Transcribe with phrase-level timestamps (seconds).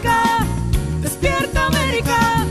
[0.00, 0.46] América!
[1.02, 2.46] ¡Despierta América!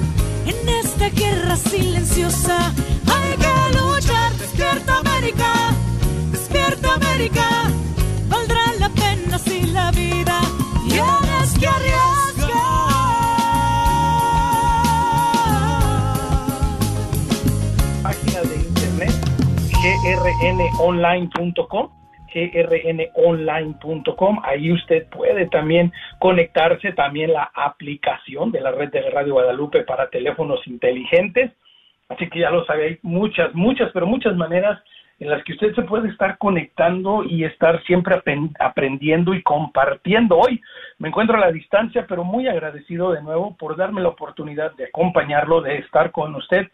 [0.46, 2.72] En esta guerra silenciosa
[3.08, 4.34] hay que luchar.
[4.34, 5.74] Despierta América,
[6.32, 7.72] despierta América.
[8.28, 10.42] Valdrá la pena si la vida
[10.88, 12.00] tienes que arriesgar.
[18.04, 19.14] página de internet
[20.04, 21.99] grnonline.com
[22.34, 29.84] grnonline.com ahí usted puede también conectarse también la aplicación de la red de Radio Guadalupe
[29.84, 31.52] para teléfonos inteligentes
[32.10, 34.80] así que ya lo sabe hay muchas muchas pero muchas maneras
[35.20, 38.22] en las que usted se puede estar conectando y estar siempre
[38.60, 40.38] aprendiendo y compartiendo.
[40.38, 40.62] Hoy
[40.98, 44.86] me encuentro a la distancia, pero muy agradecido de nuevo por darme la oportunidad de
[44.86, 46.68] acompañarlo, de estar con usted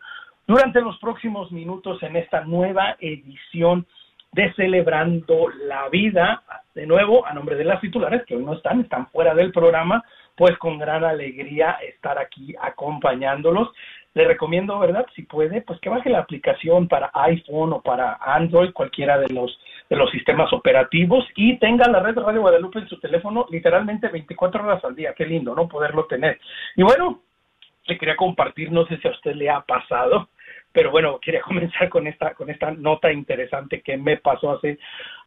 [0.47, 3.87] durante los próximos minutos en esta nueva edición
[4.35, 6.43] de Celebrando la Vida.
[6.75, 10.03] De nuevo, a nombre de las titulares que hoy no están, están fuera del programa,
[10.35, 13.69] pues con gran alegría estar aquí acompañándolos.
[14.13, 15.05] Le recomiendo, ¿verdad?
[15.15, 19.57] Si puede, pues que baje la aplicación para iPhone o para Android, cualquiera de los
[19.87, 24.63] de los sistemas operativos y tenga la red Radio Guadalupe en su teléfono literalmente 24
[24.63, 25.13] horas al día.
[25.13, 25.67] Qué lindo, ¿no?
[25.67, 26.39] Poderlo tener.
[26.75, 27.21] Y bueno,
[27.85, 30.27] le quería compartir, no sé si a usted le ha pasado,
[30.75, 34.77] pero bueno, quería comenzar con esta con esta nota interesante que me pasó hace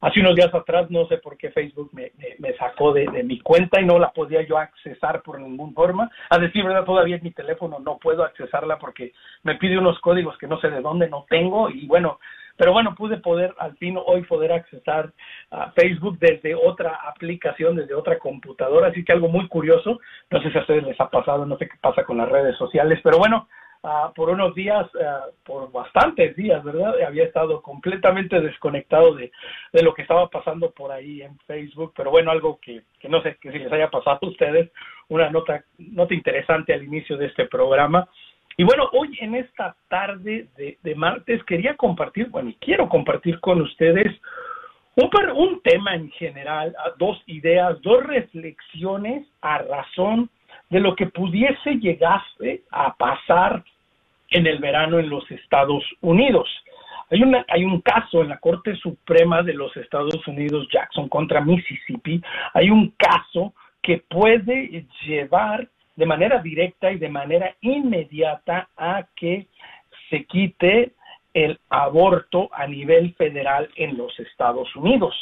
[0.03, 3.41] hace unos días atrás, no sé por qué Facebook me, me, sacó de, de, mi
[3.41, 6.09] cuenta y no la podía yo accesar por ninguna forma.
[6.31, 10.39] A decir verdad, todavía en mi teléfono no puedo accesarla porque me pide unos códigos
[10.39, 12.21] que no sé de dónde no tengo y bueno,
[12.57, 15.13] pero bueno, pude poder al fin hoy poder accesar
[15.51, 20.01] a Facebook desde otra aplicación, desde otra computadora, así que algo muy curioso,
[20.31, 22.57] no sé si a ustedes les ha pasado, no sé qué pasa con las redes
[22.57, 23.49] sociales, pero bueno,
[23.81, 26.95] Uh, por unos días, uh, por bastantes días, ¿verdad?
[27.07, 29.31] Había estado completamente desconectado de,
[29.73, 33.23] de, lo que estaba pasando por ahí en Facebook, pero bueno, algo que, que, no
[33.23, 34.73] sé que si les haya pasado a ustedes,
[35.09, 38.09] una nota, nota interesante al inicio de este programa.
[38.57, 43.39] Y bueno, hoy en esta tarde de, de martes quería compartir, bueno, y quiero compartir
[43.39, 44.13] con ustedes
[44.97, 50.29] un, un tema en general, dos ideas, dos reflexiones a razón
[50.71, 53.65] de lo que pudiese llegarse a pasar
[54.31, 56.49] en el verano en los Estados Unidos.
[57.11, 61.41] Hay, una, hay un caso en la Corte Suprema de los Estados Unidos, Jackson contra
[61.41, 62.21] Mississippi,
[62.53, 69.47] hay un caso que puede llevar de manera directa y de manera inmediata a que
[70.11, 70.93] se quite
[71.33, 75.15] el aborto a nivel federal en los Estados Unidos.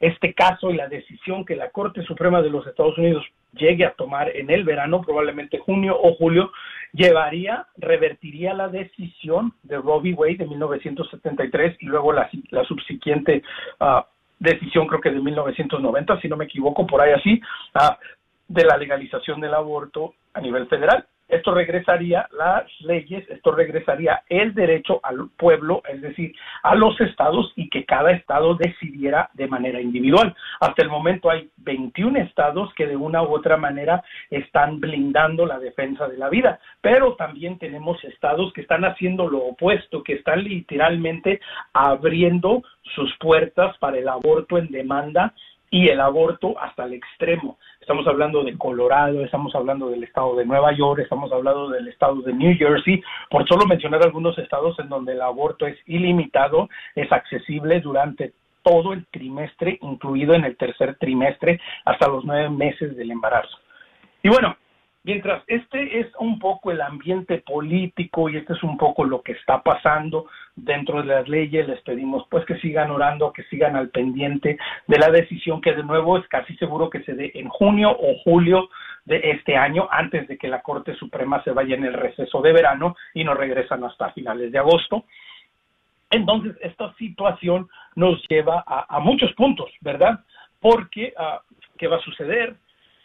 [0.00, 3.94] Este caso y la decisión que la Corte Suprema de los Estados Unidos llegue a
[3.94, 6.50] tomar en el verano, probablemente junio o julio,
[6.92, 10.14] llevaría, revertiría la decisión de v.
[10.14, 13.42] Wade de 1973 y luego la, la subsiguiente
[13.80, 14.02] uh,
[14.38, 17.40] decisión, creo que de 1990, si no me equivoco, por ahí así,
[17.74, 17.94] uh,
[18.48, 21.06] de la legalización del aborto a nivel federal.
[21.28, 27.52] Esto regresaría las leyes, esto regresaría el derecho al pueblo, es decir, a los estados
[27.56, 30.34] y que cada estado decidiera de manera individual.
[30.60, 35.58] Hasta el momento hay 21 estados que de una u otra manera están blindando la
[35.58, 40.44] defensa de la vida, pero también tenemos estados que están haciendo lo opuesto, que están
[40.44, 41.40] literalmente
[41.72, 42.62] abriendo
[42.94, 45.34] sus puertas para el aborto en demanda
[45.70, 47.58] y el aborto hasta el extremo.
[47.80, 52.20] Estamos hablando de Colorado, estamos hablando del estado de Nueva York, estamos hablando del estado
[52.22, 57.10] de New Jersey, por solo mencionar algunos estados en donde el aborto es ilimitado, es
[57.12, 58.32] accesible durante
[58.62, 63.56] todo el trimestre, incluido en el tercer trimestre, hasta los nueve meses del embarazo.
[64.22, 64.56] Y bueno,
[65.04, 69.32] Mientras este es un poco el ambiente político y este es un poco lo que
[69.32, 73.90] está pasando dentro de las leyes, les pedimos pues que sigan orando, que sigan al
[73.90, 77.90] pendiente de la decisión que de nuevo es casi seguro que se dé en junio
[77.90, 78.68] o julio
[79.04, 82.52] de este año, antes de que la Corte Suprema se vaya en el receso de
[82.52, 85.04] verano y no regresan hasta finales de agosto.
[86.10, 90.20] Entonces, esta situación nos lleva a, muchos puntos, ¿verdad?
[90.60, 91.38] Porque, uh,
[91.78, 92.56] ¿qué va a suceder?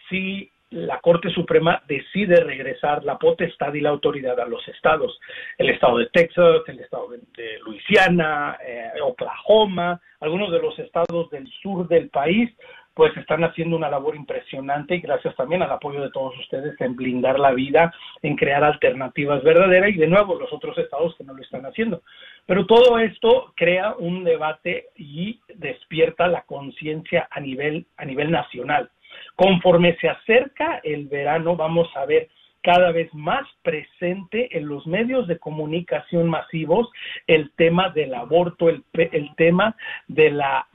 [0.09, 5.19] Si la Corte Suprema decide regresar la potestad y la autoridad a los estados.
[5.57, 11.47] El estado de Texas, el estado de, Luisiana, eh, Oklahoma, algunos de los estados del
[11.61, 12.49] sur del país,
[12.93, 16.95] pues están haciendo una labor impresionante y gracias también al apoyo de todos ustedes en
[16.95, 21.33] blindar la vida, en crear alternativas verdaderas y de nuevo los otros estados que no
[21.33, 22.01] lo están haciendo.
[22.45, 28.89] Pero todo esto crea un debate y despierta la conciencia a nivel, a nivel nacional.
[29.35, 32.30] Conforme se acerca el verano, vamos a ver
[32.62, 36.89] cada vez más presente en los medios de comunicación masivos
[37.27, 39.75] el tema del aborto, el, el tema
[40.07, 40.65] de la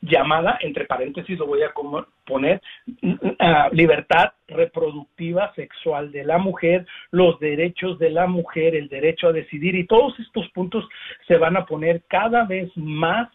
[0.00, 1.72] llamada, entre paréntesis lo voy a
[2.24, 2.60] poner,
[3.02, 9.32] uh, libertad reproductiva sexual de la mujer, los derechos de la mujer, el derecho a
[9.32, 10.88] decidir y todos estos puntos
[11.26, 13.28] se van a poner cada vez más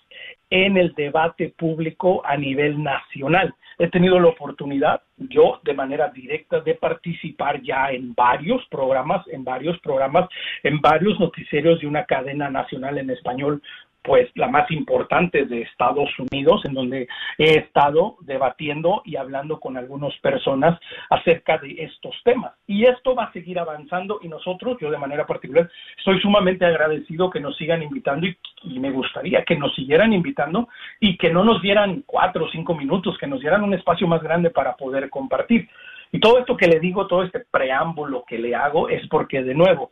[0.49, 3.53] en el debate público a nivel nacional.
[3.79, 9.43] He tenido la oportunidad yo de manera directa de participar ya en varios programas, en
[9.43, 10.29] varios programas,
[10.63, 13.61] en varios noticierios de una cadena nacional en español
[14.03, 17.07] pues la más importante de Estados Unidos, en donde
[17.37, 22.53] he estado debatiendo y hablando con algunas personas acerca de estos temas.
[22.65, 27.29] Y esto va a seguir avanzando y nosotros, yo de manera particular, estoy sumamente agradecido
[27.29, 30.67] que nos sigan invitando y, me gustaría que nos siguieran invitando
[30.99, 34.23] y que no nos dieran cuatro o cinco minutos, que nos dieran un espacio más
[34.23, 35.69] grande para poder compartir.
[36.11, 39.53] Y todo esto que le digo, todo este preámbulo que le hago es porque, de
[39.53, 39.91] nuevo,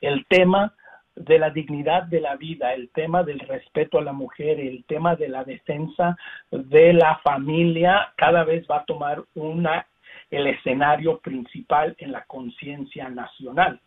[0.00, 0.72] el tema
[1.20, 5.16] de la dignidad de la vida, el tema del respeto a la mujer, el tema
[5.16, 6.16] de la defensa
[6.50, 9.86] de la familia, cada vez va a tomar una
[10.30, 13.80] el escenario principal en la conciencia nacional.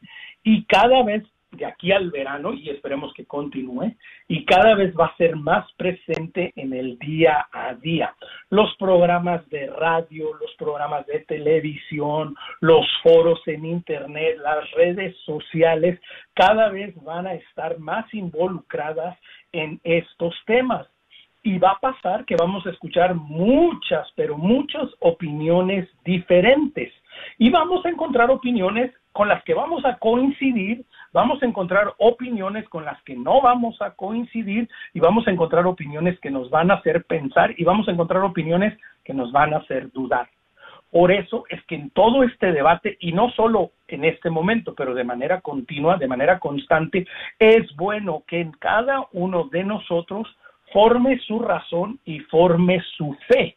[0.44, 3.94] Y cada vez de aquí al verano y esperemos que continúe
[4.28, 8.16] y cada vez va a ser más presente en el día a día.
[8.50, 16.00] Los programas de radio, los programas de televisión, los foros en internet, las redes sociales,
[16.34, 19.18] cada vez van a estar más involucradas
[19.52, 20.88] en estos temas.
[21.44, 26.94] Y va a pasar que vamos a escuchar muchas, pero muchas opiniones diferentes.
[27.40, 32.68] Y vamos a encontrar opiniones con las que vamos a coincidir, vamos a encontrar opiniones
[32.70, 36.72] con las que no vamos a coincidir y vamos a encontrar opiniones que nos van
[36.72, 40.30] a hacer pensar y vamos a encontrar opiniones que nos van a hacer dudar.
[40.92, 44.94] Por eso es que en todo este debate, y no solo en este momento, pero
[44.94, 47.08] de manera continua, de manera constante,
[47.40, 50.28] es bueno que en cada uno de nosotros
[50.74, 53.56] forme su razón y forme su fe.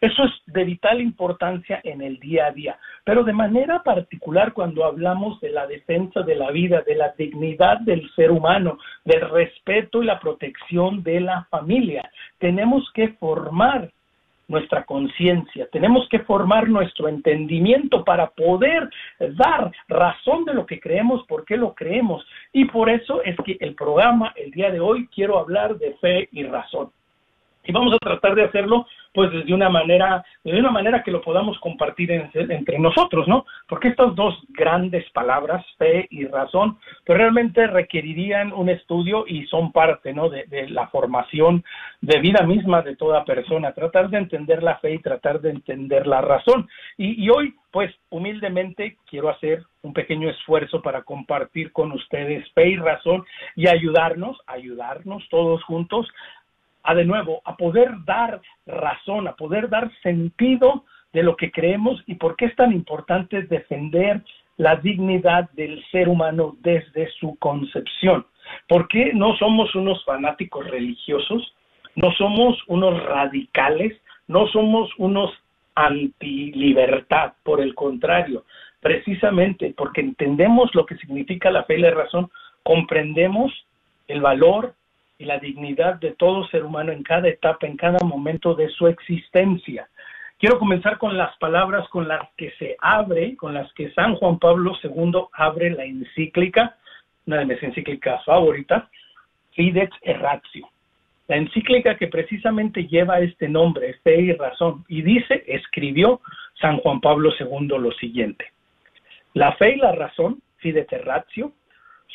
[0.00, 4.84] Eso es de vital importancia en el día a día, pero de manera particular cuando
[4.84, 10.02] hablamos de la defensa de la vida, de la dignidad del ser humano, del respeto
[10.02, 13.90] y la protección de la familia, tenemos que formar
[14.48, 18.88] nuestra conciencia, tenemos que formar nuestro entendimiento para poder
[19.18, 22.26] dar razón de lo que creemos, por qué lo creemos.
[22.52, 26.28] Y por eso es que el programa, el día de hoy, quiero hablar de fe
[26.32, 26.90] y razón.
[27.64, 28.86] Y vamos a tratar de hacerlo
[29.18, 33.46] pues desde una manera, de una manera que lo podamos compartir entre nosotros, ¿no?
[33.68, 39.72] Porque estas dos grandes palabras, fe y razón, pues realmente requerirían un estudio y son
[39.72, 40.28] parte, ¿no?
[40.28, 41.64] De, la formación
[42.00, 46.06] de vida misma de toda persona, tratar de entender la fe y tratar de entender
[46.06, 46.68] la razón.
[46.96, 52.68] Y, y hoy, pues humildemente quiero hacer un pequeño esfuerzo para compartir con ustedes fe
[52.68, 53.24] y razón
[53.56, 56.06] y ayudarnos, ayudarnos todos juntos
[56.88, 62.02] a de nuevo, a poder dar razón, a poder dar sentido de lo que creemos
[62.06, 64.22] y por qué es tan importante defender
[64.56, 68.24] la dignidad del ser humano desde su concepción.
[68.66, 71.54] ¿Por qué no somos unos fanáticos religiosos?
[71.94, 73.92] No somos unos radicales,
[74.26, 75.30] no somos unos
[75.74, 78.44] anti-libertad, por el contrario,
[78.80, 82.30] precisamente porque entendemos lo que significa la fe y la razón,
[82.62, 83.52] comprendemos
[84.06, 84.74] el valor
[85.18, 88.86] y la dignidad de todo ser humano en cada etapa, en cada momento de su
[88.86, 89.88] existencia.
[90.38, 94.38] Quiero comenzar con las palabras con las que se abre, con las que San Juan
[94.38, 96.76] Pablo II abre la encíclica,
[97.26, 98.84] una de mis encíclicas favoritas,
[99.52, 100.70] Fidex Erratio.
[101.26, 106.20] La encíclica que precisamente lleva este nombre, Fe y Razón, y dice, escribió
[106.60, 108.46] San Juan Pablo II lo siguiente.
[109.34, 111.52] La fe y la razón, Fidex Erratio,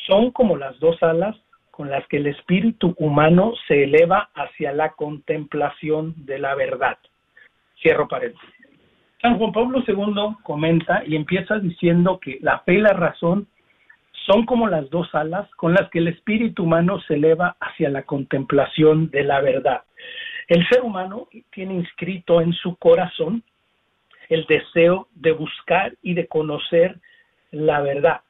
[0.08, 1.36] son como las dos alas
[1.74, 7.00] con las que el espíritu humano se eleva hacia la contemplación de la verdad.
[7.82, 8.48] Cierro paréntesis.
[9.20, 13.48] San Juan Pablo II comenta y empieza diciendo que la fe y la razón
[14.28, 18.04] son como las dos alas con las que el espíritu humano se eleva hacia la
[18.04, 19.82] contemplación de la verdad.
[20.50, 23.42] El ser humano tiene inscrito en su corazón
[24.30, 27.00] el deseo de buscar y de conocer
[27.50, 28.22] la verdad.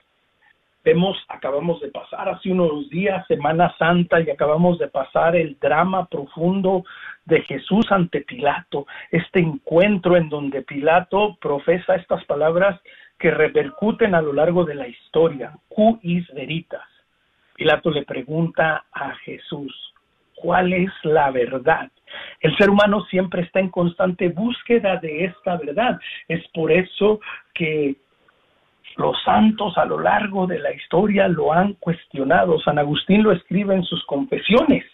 [0.83, 6.05] Vemos, acabamos de pasar hace unos días Semana Santa y acabamos de pasar el drama
[6.07, 6.83] profundo
[7.23, 12.81] de Jesús ante Pilato, este encuentro en donde Pilato profesa estas palabras
[13.17, 16.83] que repercuten a lo largo de la historia, Q is veritas.
[17.55, 19.93] Pilato le pregunta a Jesús,
[20.35, 21.89] ¿cuál es la verdad?
[22.41, 25.97] El ser humano siempre está en constante búsqueda de esta verdad.
[26.27, 27.21] Es por eso
[27.53, 27.95] que
[28.97, 32.59] los santos a lo largo de la historia lo han cuestionado.
[32.59, 34.85] San Agustín lo escribe en sus confesiones.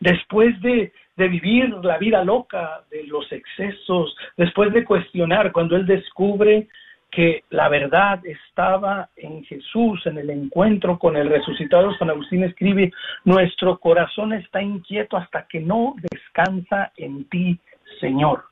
[0.00, 6.68] Después de, vivir la vida loca de los excesos, después de cuestionar, cuando él descubre
[7.10, 12.92] que la verdad estaba en Jesús, en el encuentro con el resucitado, San Agustín escribe,
[13.24, 17.58] nuestro corazón está inquieto hasta que no descansa en ti,
[18.00, 18.44] Señor.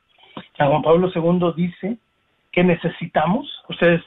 [0.57, 1.97] San Juan Pablo II dice
[2.51, 4.01] que necesitamos, ustedes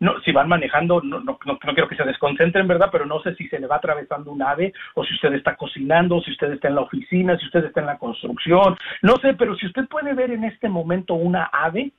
[0.00, 2.88] no, si van manejando, no, no, no, quiero que se desconcentren, ¿verdad?
[2.90, 6.20] Pero no sé si se le va atravesando un ave, o si usted está cocinando,
[6.22, 9.54] si usted está en la oficina, si usted está en la construcción, no sé, pero
[9.56, 11.92] si usted puede ver en este momento una ave,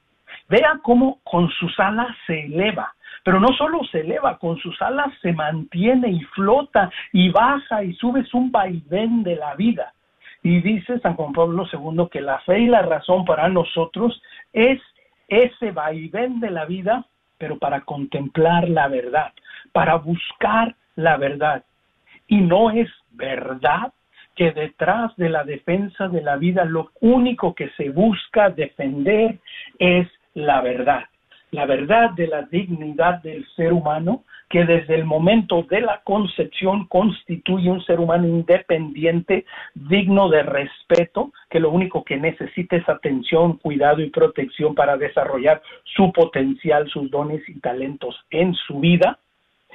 [0.50, 2.94] vea cómo con sus alas se eleva.
[3.24, 7.94] Pero no solo se eleva, con sus alas se mantiene y flota y baja y
[7.94, 9.94] sube, es un vaivén de la vida.
[10.42, 14.20] Y dice San Juan Pablo II que la fe y la razón para nosotros
[14.54, 14.82] es
[15.28, 17.06] ese vaivén de la vida
[17.42, 19.32] pero para contemplar la verdad,
[19.72, 21.64] para buscar la verdad.
[22.28, 23.92] Y no es verdad
[24.36, 29.40] que detrás de la defensa de la vida lo único que se busca defender
[29.80, 31.06] es la verdad
[31.52, 36.86] la verdad de la dignidad del ser humano, que desde el momento de la concepción
[36.88, 43.58] constituye un ser humano independiente, digno de respeto, que lo único que necesita es atención,
[43.58, 49.20] cuidado y protección para desarrollar su potencial, sus dones y talentos en su vida.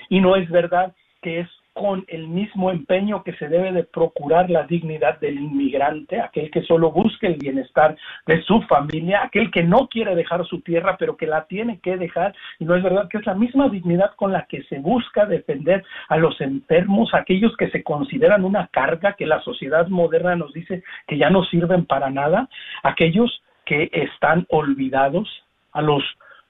[0.09, 4.49] Y no es verdad que es con el mismo empeño que se debe de procurar
[4.49, 9.63] la dignidad del inmigrante, aquel que solo busca el bienestar de su familia, aquel que
[9.63, 13.09] no quiere dejar su tierra, pero que la tiene que dejar, y no es verdad
[13.11, 17.55] que es la misma dignidad con la que se busca defender a los enfermos, aquellos
[17.59, 21.85] que se consideran una carga, que la sociedad moderna nos dice que ya no sirven
[21.85, 22.49] para nada,
[22.85, 25.29] aquellos que están olvidados,
[25.73, 26.03] a los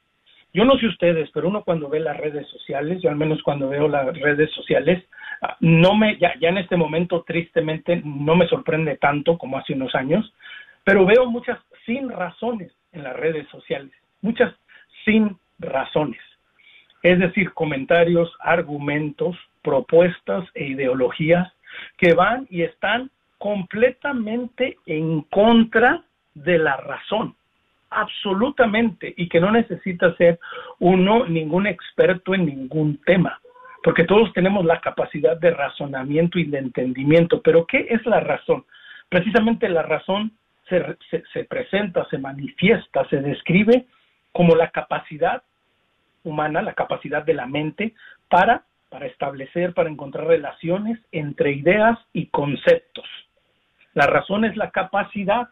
[0.53, 3.67] Yo no sé ustedes, pero uno cuando ve las redes sociales, yo al menos cuando
[3.67, 5.03] veo las redes sociales,
[5.41, 9.73] ah, no me, ya, ya en este momento tristemente no me sorprende tanto como hace
[9.73, 10.33] unos años,
[10.85, 13.91] pero veo muchas sin razones en las redes sociales,
[14.21, 14.53] muchas
[15.03, 16.21] sin razones.
[17.03, 21.51] Es decir, comentarios, argumentos, propuestas e ideologías
[21.97, 26.03] que van y están completamente en contra
[26.33, 27.35] de la razón,
[27.89, 30.39] absolutamente, y que no necesita ser
[30.79, 33.39] uno ningún experto en ningún tema,
[33.83, 38.65] porque todos tenemos la capacidad de razonamiento y de entendimiento, pero ¿qué es la razón?
[39.09, 40.31] Precisamente la razón
[40.67, 40.97] se,
[41.31, 43.85] se, presenta, se manifiesta, se describe
[44.31, 45.43] como la capacidad
[46.23, 47.93] humana, la capacidad de la mente
[48.29, 53.05] para para establecer, para encontrar relaciones entre ideas y conceptos.
[53.93, 55.49] La razón es la capacidad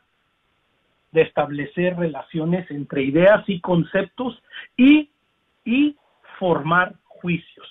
[1.11, 4.41] de establecer relaciones entre ideas y conceptos
[4.75, 5.09] y,
[6.39, 7.67] formar juicios.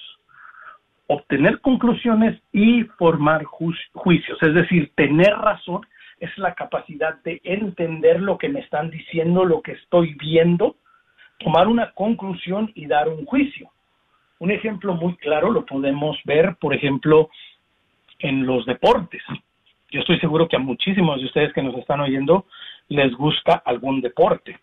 [1.08, 5.82] Obtener conclusiones y formar juicios, es decir, tener razón
[6.20, 10.76] es la capacidad de entender lo que me están diciendo, lo que estoy viendo,
[11.40, 13.70] tomar una conclusión y dar un juicio.
[14.42, 17.30] Un ejemplo muy claro lo podemos ver, por ejemplo,
[18.18, 19.22] en los deportes.
[19.92, 22.46] Yo estoy seguro que a muchísimos de ustedes que nos están oyendo
[22.88, 24.58] les gusta algún deporte.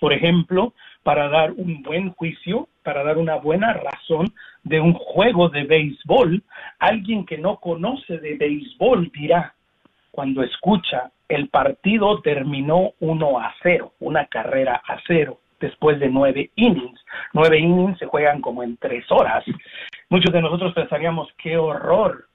[0.00, 4.32] Por ejemplo, para dar un buen juicio, para dar una buena razón
[4.62, 6.42] de un juego de béisbol,
[6.78, 9.52] alguien que no conoce de béisbol dirá,
[10.12, 16.50] cuando escucha el partido terminó 1 a 0, una carrera a cero después de nueve
[16.56, 17.00] innings.
[17.32, 19.44] Nueve innings se juegan como en tres horas.
[20.08, 22.26] Muchos de nosotros pensaríamos, qué horror,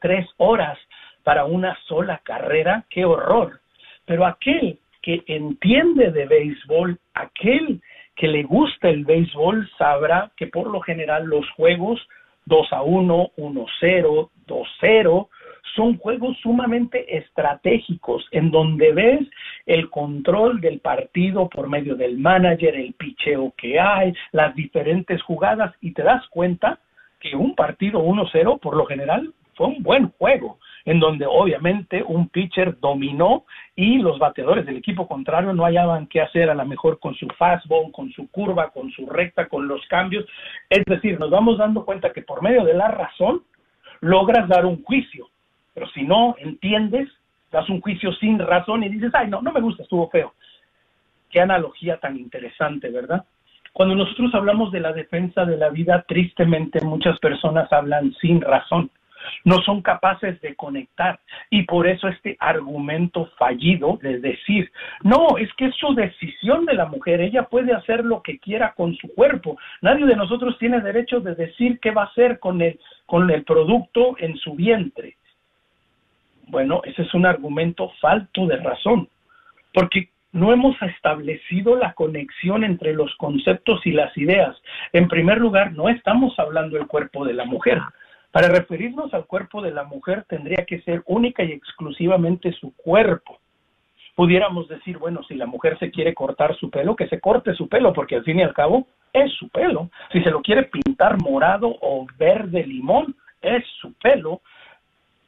[0.00, 0.78] tres horas
[1.22, 3.60] para una sola carrera, qué horror.
[4.04, 7.80] Pero aquel que entiende de béisbol, aquel
[8.14, 12.00] que le gusta el béisbol, sabrá que por lo general los juegos
[12.46, 15.28] 2 a 1, 1 0, 2 0,
[15.74, 19.20] son juegos sumamente estratégicos en donde ves
[19.66, 25.74] el control del partido por medio del manager, el picheo que hay, las diferentes jugadas
[25.80, 26.78] y te das cuenta
[27.20, 32.28] que un partido 1-0 por lo general fue un buen juego, en donde obviamente un
[32.28, 37.00] pitcher dominó y los bateadores del equipo contrario no hallaban qué hacer a lo mejor
[37.00, 40.26] con su fastball, con su curva, con su recta, con los cambios.
[40.68, 43.42] Es decir, nos vamos dando cuenta que por medio de la razón
[44.00, 45.26] logras dar un juicio
[45.76, 47.06] pero si no entiendes,
[47.52, 50.32] das un juicio sin razón y dices, ay, no, no me gusta, estuvo feo.
[51.28, 53.26] Qué analogía tan interesante, ¿verdad?
[53.74, 58.90] Cuando nosotros hablamos de la defensa de la vida, tristemente muchas personas hablan sin razón,
[59.44, 65.52] no son capaces de conectar y por eso este argumento fallido de decir, no, es
[65.58, 69.12] que es su decisión de la mujer, ella puede hacer lo que quiera con su
[69.14, 73.30] cuerpo, nadie de nosotros tiene derecho de decir qué va a hacer con el, con
[73.30, 75.16] el producto en su vientre.
[76.46, 79.08] Bueno, ese es un argumento falto de razón,
[79.74, 84.56] porque no hemos establecido la conexión entre los conceptos y las ideas.
[84.92, 87.80] En primer lugar, no estamos hablando del cuerpo de la mujer.
[88.30, 93.38] Para referirnos al cuerpo de la mujer tendría que ser única y exclusivamente su cuerpo.
[94.14, 97.68] Pudiéramos decir, bueno, si la mujer se quiere cortar su pelo, que se corte su
[97.68, 99.90] pelo, porque al fin y al cabo es su pelo.
[100.12, 104.42] Si se lo quiere pintar morado o verde limón, es su pelo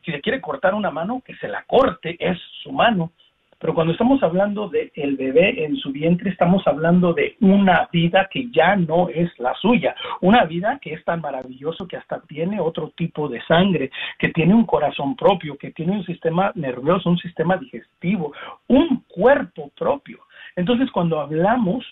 [0.04, 3.12] si le quiere cortar una mano, que se la corte, es su mano.
[3.60, 8.28] Pero cuando estamos hablando de el bebé en su vientre, estamos hablando de una vida
[8.30, 12.60] que ya no es la suya, una vida que es tan maravilloso que hasta tiene
[12.60, 17.18] otro tipo de sangre, que tiene un corazón propio, que tiene un sistema nervioso, un
[17.18, 18.32] sistema digestivo,
[18.68, 20.20] un cuerpo propio.
[20.54, 21.84] Entonces, cuando hablamos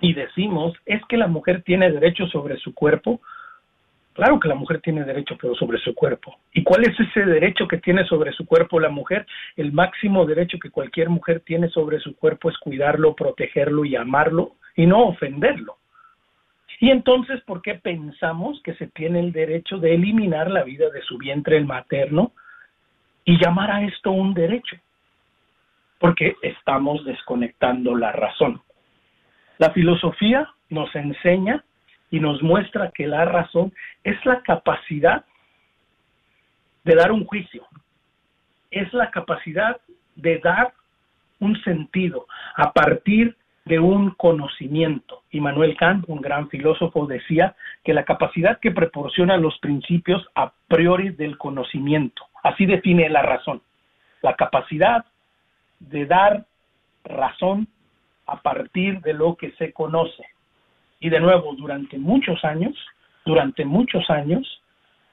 [0.00, 3.20] y decimos es que la mujer tiene derecho sobre su cuerpo,
[4.12, 6.36] Claro que la mujer tiene derecho pero sobre su cuerpo.
[6.52, 9.26] ¿Y cuál es ese derecho que tiene sobre su cuerpo la mujer?
[9.56, 14.56] El máximo derecho que cualquier mujer tiene sobre su cuerpo es cuidarlo, protegerlo y amarlo
[14.76, 15.76] y no ofenderlo.
[16.80, 21.02] Y entonces, ¿por qué pensamos que se tiene el derecho de eliminar la vida de
[21.02, 22.32] su vientre el materno
[23.24, 24.76] y llamar a esto un derecho?
[26.00, 28.62] porque estamos desconectando la razón.
[29.58, 31.62] La filosofía nos enseña
[32.10, 33.72] y nos muestra que la razón
[34.04, 35.24] es la capacidad
[36.84, 37.66] de dar un juicio,
[38.70, 39.80] es la capacidad
[40.16, 40.72] de dar
[41.38, 45.22] un sentido a partir de un conocimiento.
[45.30, 50.52] Y Manuel Kant, un gran filósofo, decía que la capacidad que proporciona los principios a
[50.68, 52.24] priori del conocimiento.
[52.42, 53.62] Así define la razón.
[54.22, 55.04] La capacidad
[55.78, 56.46] de dar
[57.04, 57.68] razón
[58.26, 60.24] a partir de lo que se conoce.
[61.00, 62.76] Y de nuevo, durante muchos años,
[63.24, 64.60] durante muchos años,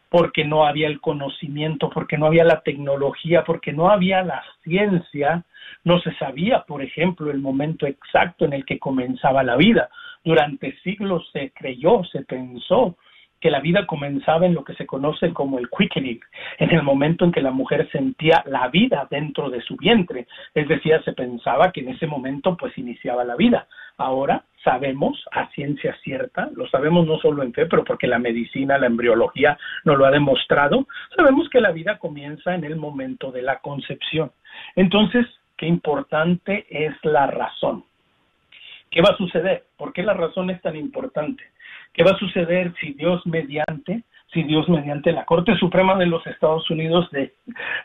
[0.10, 5.44] porque no había el conocimiento, porque no había la tecnología, porque no había la ciencia,
[5.84, 9.90] no se sabía, por ejemplo, el momento exacto en el que comenzaba la vida.
[10.24, 12.98] Durante siglos se creyó, se pensó
[13.40, 16.20] que la vida comenzaba en lo que se conoce como el quickening,
[16.58, 20.28] en el momento en que la mujer sentía la vida dentro de su vientre.
[20.56, 23.68] Es decir, se pensaba que en ese momento pues iniciaba la vida.
[23.98, 28.78] Ahora sabemos a ciencia cierta, lo sabemos no solo en fe, pero porque la medicina,
[28.78, 33.44] la embriología nos lo ha demostrado, sabemos que la vida comienza en el momento de
[33.44, 34.30] la concepción.
[34.76, 35.26] Entonces,
[35.56, 37.86] qué importante es la razón.
[38.92, 39.64] ¿Qué va a suceder?
[39.78, 41.44] ¿Por qué la razón es tan importante?
[41.94, 44.04] ¿Qué va a suceder si Dios mediante,
[44.34, 47.10] si Dios mediante la Corte Suprema de los Estados Unidos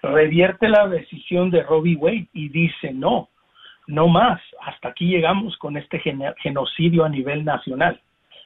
[0.02, 3.28] revierte la decisión de Robbie Wade y dice no,
[3.86, 6.00] no más, hasta aquí llegamos con este
[6.38, 8.00] genocidio a nivel nacional?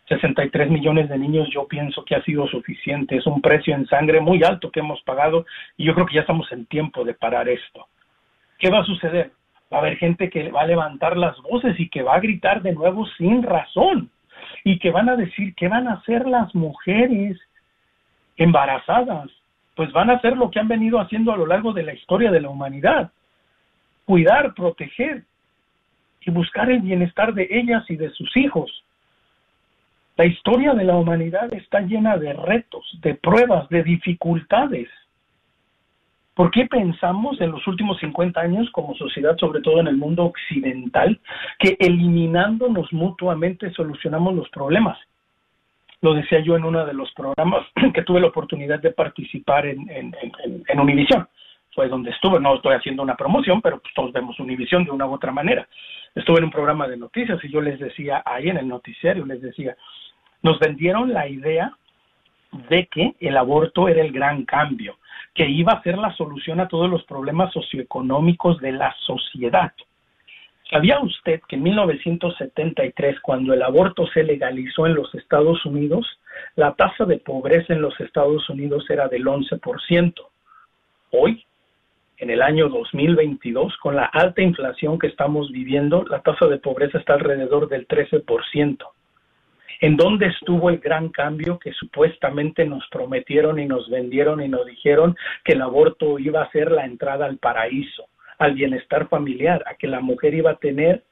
[0.09, 4.21] 63 millones de niños yo pienso que ha sido suficiente, es un precio en sangre
[4.21, 5.45] muy alto que hemos pagado
[5.77, 7.87] y yo creo que ya estamos en tiempo de parar esto.
[8.59, 9.33] ¿Qué va a suceder?
[9.73, 12.63] Va a haber gente que va a levantar las voces y que va a gritar
[12.63, 14.11] de nuevo sin razón
[14.65, 17.39] y que van a decir qué van a hacer las mujeres
[18.37, 19.29] embarazadas.
[19.75, 22.31] Pues van a hacer lo que han venido haciendo a lo largo de la historia
[22.31, 23.11] de la humanidad.
[24.07, 25.25] Cuidar, proteger
[26.23, 28.85] y buscar el bienestar de ellas y de sus hijos.
[30.17, 34.89] La historia de la humanidad está llena de retos, de pruebas, de dificultades.
[36.35, 40.25] ¿Por qué pensamos en los últimos 50 años como sociedad, sobre todo en el mundo
[40.25, 41.19] occidental,
[41.59, 44.99] que eliminándonos mutuamente solucionamos los problemas?
[46.01, 49.89] Lo decía yo en uno de los programas que tuve la oportunidad de participar en,
[49.91, 50.15] en.
[51.77, 55.07] Fue donde estuve, no estoy haciendo una promoción, pero pues todos vemos Univisión de una
[55.07, 55.69] u otra manera.
[56.15, 59.43] Estuve en un programa de noticias y yo les decía ahí en el noticiario, les
[59.43, 59.77] decía,
[60.43, 61.71] nos vendieron la idea
[62.71, 64.97] de que el aborto era el gran cambio
[65.35, 69.73] que iba a ser la solución a todos los problemas socioeconómicos de la sociedad.
[70.71, 76.07] ¿Sabía usted que en 1973, cuando el aborto se legalizó en los Estados Unidos,
[76.57, 80.15] la tasa de pobreza en los Estados Unidos era del 11%?
[81.13, 81.46] Hoy,
[82.19, 86.99] en el año 2022, con la alta inflación que estamos viviendo, la tasa de pobreza
[86.99, 88.87] está alrededor del 13%
[89.81, 94.65] en dónde estuvo el gran cambio que supuestamente nos prometieron y nos vendieron y nos
[94.67, 99.75] dijeron que el aborto iba a ser la entrada al paraíso, al bienestar familiar, a
[99.75, 101.03] que la mujer iba a tener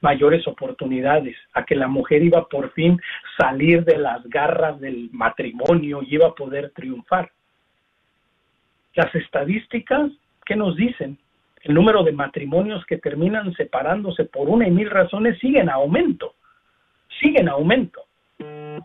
[0.00, 3.00] mayores oportunidades, a que la mujer iba por fin
[3.38, 7.30] salir de las garras del matrimonio y iba a poder triunfar.
[8.94, 10.10] Las estadísticas,
[10.44, 11.18] ¿qué nos dicen?
[11.62, 16.34] El número de matrimonios que terminan separándose por una y mil razones sigue en aumento
[17.20, 18.02] sigue en aumento.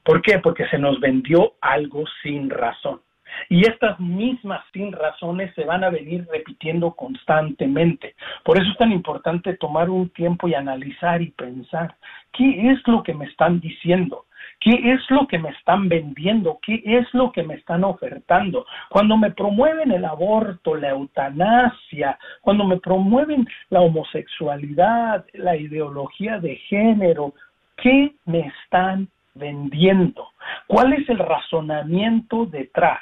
[0.03, 0.39] ¿Por qué?
[0.39, 3.01] Porque se nos vendió algo sin razón.
[3.49, 8.15] Y estas mismas sin razones se van a venir repitiendo constantemente.
[8.43, 11.95] Por eso es tan importante tomar un tiempo y analizar y pensar,
[12.31, 14.25] ¿qué es lo que me están diciendo?
[14.59, 16.59] ¿Qué es lo que me están vendiendo?
[16.61, 18.65] ¿Qué es lo que me están ofertando?
[18.89, 26.55] Cuando me promueven el aborto, la eutanasia, cuando me promueven la homosexualidad, la ideología de
[26.55, 27.33] género,
[27.77, 30.29] ¿Qué me están vendiendo?
[30.65, 33.01] ¿Cuál es el razonamiento detrás?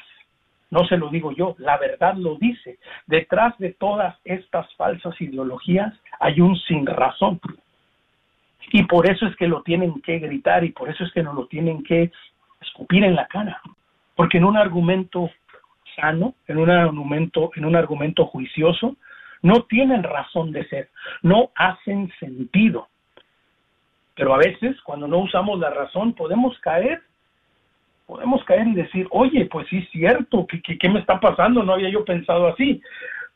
[0.69, 2.77] No se lo digo yo, la verdad lo dice.
[3.07, 7.39] Detrás de todas estas falsas ideologías hay un sin razón.
[8.71, 11.33] Y por eso es que lo tienen que gritar y por eso es que no
[11.33, 12.11] lo tienen que
[12.61, 13.61] escupir en la cara.
[14.15, 15.29] Porque en un argumento
[15.95, 18.95] sano, en un argumento, en un argumento juicioso,
[19.41, 20.89] no tienen razón de ser,
[21.21, 22.87] no hacen sentido.
[24.15, 27.01] Pero a veces, cuando no usamos la razón, podemos caer,
[28.07, 31.63] podemos caer y decir, oye, pues sí es cierto, ¿qué, qué, me está pasando?
[31.63, 32.81] No había yo pensado así.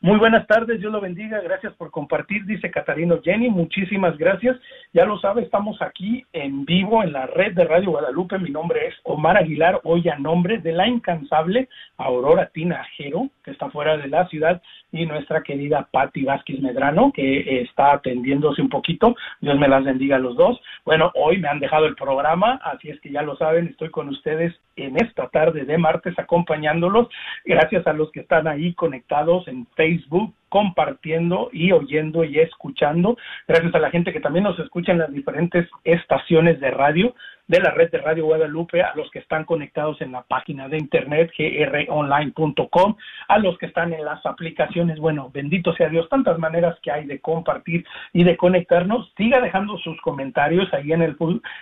[0.02, 4.56] Muy buenas tardes, Dios lo bendiga, gracias por compartir, dice Catarino Jenny, muchísimas gracias.
[4.94, 8.86] Ya lo sabe, estamos aquí en vivo en la red de Radio Guadalupe, mi nombre
[8.86, 14.08] es Omar Aguilar, hoy a nombre de la incansable Aurora Tinajero, que está fuera de
[14.08, 19.68] la ciudad, y nuestra querida Patti Vázquez Medrano, que está atendiéndose un poquito, Dios me
[19.68, 20.58] las bendiga a los dos.
[20.86, 24.08] Bueno, hoy me han dejado el programa, así es que ya lo saben, estoy con
[24.08, 27.08] ustedes en esta tarde de martes acompañándolos,
[27.44, 33.16] gracias a los que están ahí conectados en Facebook Facebook compartiendo y oyendo y escuchando.
[33.46, 37.14] Gracias a la gente que también nos escucha en las diferentes estaciones de radio
[37.46, 40.78] de la red de Radio Guadalupe, a los que están conectados en la página de
[40.78, 45.00] internet gronline.com, a los que están en las aplicaciones.
[45.00, 49.12] Bueno, bendito sea Dios, tantas maneras que hay de compartir y de conectarnos.
[49.16, 51.16] Siga dejando sus comentarios ahí en el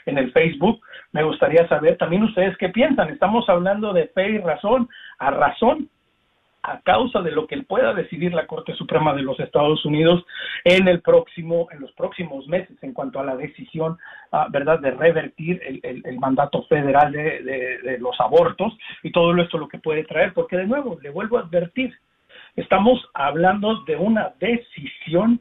[0.04, 0.78] en el Facebook.
[1.12, 3.08] Me gustaría saber también ustedes qué piensan.
[3.08, 5.88] Estamos hablando de fe y razón, a razón
[6.62, 10.24] a causa de lo que pueda decidir la Corte Suprema de los Estados Unidos
[10.64, 13.98] en el próximo, en los próximos meses, en cuanto a la decisión,
[14.32, 17.42] ah, verdad, de revertir el, mandato federal de,
[17.82, 21.38] de, los abortos y todo esto lo que puede traer, porque de nuevo le vuelvo
[21.38, 21.94] a advertir,
[22.56, 25.40] estamos hablando de una decisión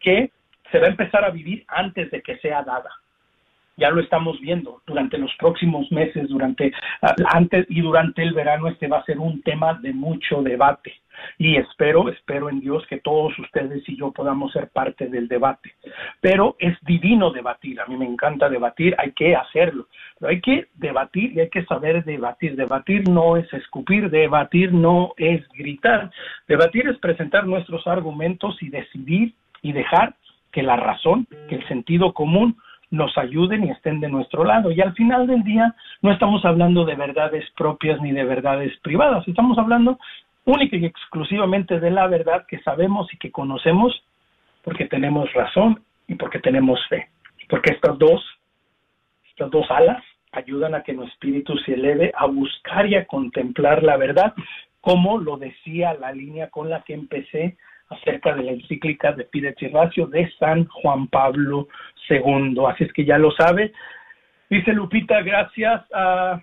[0.00, 0.30] que
[0.70, 2.90] se va a empezar a vivir antes de que sea dada
[3.76, 8.68] ya lo estamos viendo durante los próximos meses, durante ah, antes y durante el verano
[8.68, 10.92] este va a ser un tema de mucho debate
[11.38, 15.74] y espero, espero en Dios que todos ustedes y yo podamos ser parte del debate.
[16.20, 19.86] Pero es divino debatir, a mí me encanta debatir, hay que hacerlo,
[20.18, 22.56] pero hay que debatir y hay que saber debatir.
[22.56, 26.10] Debatir no es escupir, debatir no es gritar,
[26.48, 30.14] debatir es presentar nuestros argumentos y decidir y dejar
[30.50, 32.56] que la razón, que el sentido común
[32.92, 34.70] nos ayuden y estén de nuestro lado.
[34.70, 39.26] Y al final del día no estamos hablando de verdades propias ni de verdades privadas,
[39.26, 39.98] estamos hablando
[40.44, 44.04] única y exclusivamente de la verdad que sabemos y que conocemos
[44.62, 47.08] porque tenemos razón y porque tenemos fe.
[47.48, 48.22] Porque estas dos,
[49.30, 50.02] estas dos alas
[50.32, 54.34] ayudan a que nuestro espíritu se eleve a buscar y a contemplar la verdad,
[54.80, 57.56] como lo decía la línea con la que empecé
[57.92, 59.68] acerca de la encíclica de Fides y
[60.06, 61.68] de San Juan Pablo
[62.08, 62.56] II.
[62.68, 63.72] Así es que ya lo sabe.
[64.52, 66.38] Dice Lupita, gracias, a,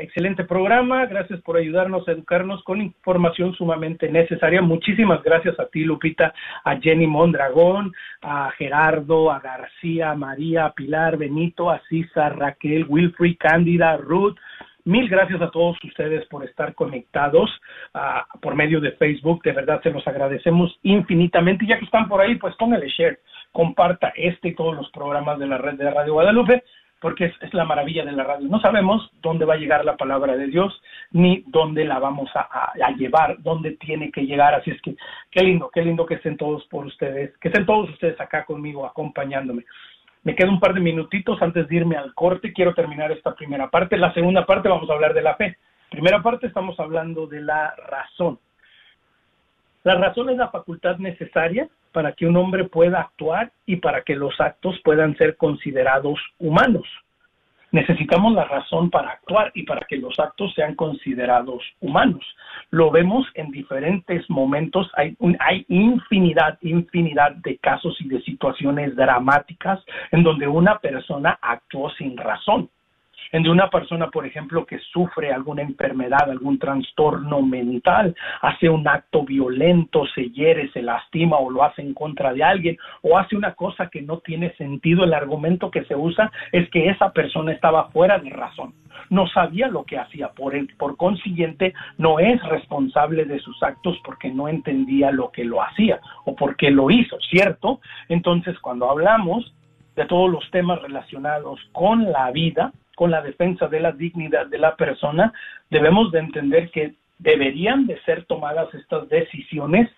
[0.00, 4.60] excelente programa, gracias por ayudarnos a educarnos con información sumamente necesaria.
[4.60, 10.74] Muchísimas gracias a ti, Lupita, a Jenny Mondragón, a Gerardo, a García, a María, a
[10.74, 14.36] Pilar, Benito, a Cisa, Raquel, Wilfrey, Cándida, Ruth,
[14.88, 17.50] Mil gracias a todos ustedes por estar conectados
[17.94, 19.42] uh, por medio de Facebook.
[19.42, 21.66] De verdad se los agradecemos infinitamente.
[21.66, 23.20] Y ya que están por ahí, pues póngale share,
[23.52, 26.64] comparta este y todos los programas de la red de Radio Guadalupe,
[27.02, 28.48] porque es, la maravilla de la radio.
[28.48, 32.72] No sabemos dónde va a llegar la palabra de Dios, ni dónde la vamos a
[32.96, 34.54] llevar, dónde tiene que llegar.
[34.54, 34.96] Así es que
[35.30, 38.86] qué lindo, qué lindo que estén todos por ustedes, que estén todos ustedes acá conmigo,
[38.86, 39.66] acompañándome.
[40.24, 42.52] Me queda un par de minutitos antes de irme al corte.
[42.52, 43.96] Quiero terminar esta primera parte.
[43.96, 45.56] La segunda parte vamos a hablar de la fe.
[45.90, 48.38] Primera parte estamos hablando de la razón.
[49.84, 54.14] La razón es la facultad necesaria para que un hombre pueda actuar y para que
[54.14, 56.86] los actos puedan ser considerados humanos.
[57.70, 62.24] Necesitamos la razón para actuar y para que los actos sean considerados humanos.
[62.70, 64.90] Lo vemos en diferentes momentos.
[64.94, 69.80] Hay, hay infinidad, infinidad de casos y de situaciones dramáticas
[70.12, 72.70] en donde una persona actuó sin razón
[73.32, 78.86] en de una persona, por ejemplo, que sufre alguna enfermedad, algún trastorno mental, hace un
[78.86, 83.36] acto violento, se hiere, se lastima o lo hace en contra de alguien o hace
[83.36, 87.52] una cosa que no tiene sentido, el argumento que se usa es que esa persona
[87.52, 88.74] estaba fuera de razón,
[89.10, 93.98] no sabía lo que hacía, por, el, por consiguiente no es responsable de sus actos
[94.04, 97.80] porque no entendía lo que lo hacía o porque lo hizo, ¿cierto?
[98.08, 99.54] Entonces, cuando hablamos
[99.96, 104.58] de todos los temas relacionados con la vida, con la defensa de la dignidad de
[104.58, 105.32] la persona,
[105.70, 109.88] debemos de entender que deberían de ser tomadas estas decisiones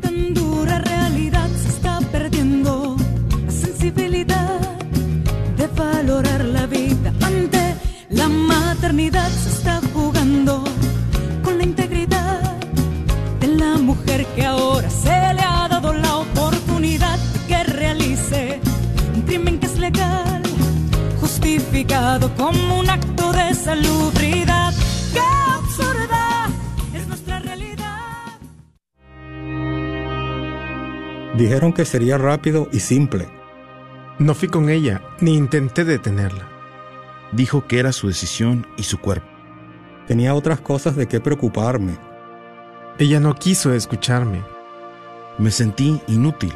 [0.00, 2.96] Tan dura realidad se está perdiendo
[3.44, 4.60] la sensibilidad
[5.56, 6.41] de valorar
[6.72, 7.74] vida ante
[8.08, 10.64] la maternidad se está jugando
[11.44, 12.56] con la integridad
[13.40, 18.60] de la mujer que ahora se le ha dado la oportunidad de que realice
[19.14, 20.42] un crimen que es legal
[21.20, 24.72] justificado como un acto de salubridad.
[25.12, 25.20] ¡Qué
[25.58, 26.48] absurda
[26.94, 28.40] es nuestra realidad!
[31.36, 33.28] Dijeron que sería rápido y simple.
[34.18, 36.51] No fui con ella, ni intenté detenerla.
[37.32, 39.26] Dijo que era su decisión y su cuerpo.
[40.06, 41.96] Tenía otras cosas de qué preocuparme.
[42.98, 44.42] Ella no quiso escucharme.
[45.38, 46.52] Me sentí inútil.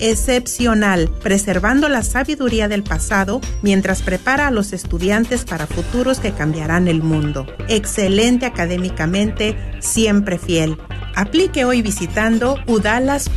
[0.00, 6.88] excepcional, preservando la sabiduría del pasado mientras prepara a los estudiantes para futuros que cambiarán
[6.88, 7.46] el mundo.
[7.68, 10.78] Excelente académicamente, siempre fiel.
[11.14, 13.28] Aplique hoy visitando udalas.edu.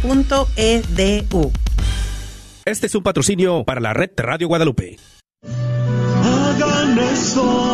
[2.65, 4.98] Este es un patrocinio para la red Radio Guadalupe.
[5.43, 7.66] Hagan eso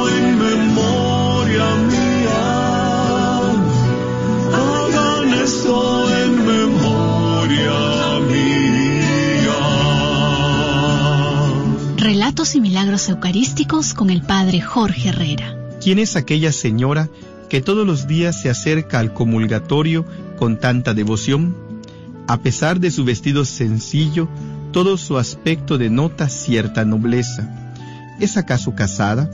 [12.13, 15.57] Relatos y milagros eucarísticos con el Padre Jorge Herrera.
[15.81, 17.09] ¿Quién es aquella señora
[17.49, 20.05] que todos los días se acerca al comulgatorio
[20.37, 21.55] con tanta devoción?
[22.27, 24.29] A pesar de su vestido sencillo,
[24.71, 27.49] todo su aspecto denota cierta nobleza.
[28.19, 29.31] ¿Es acaso casada?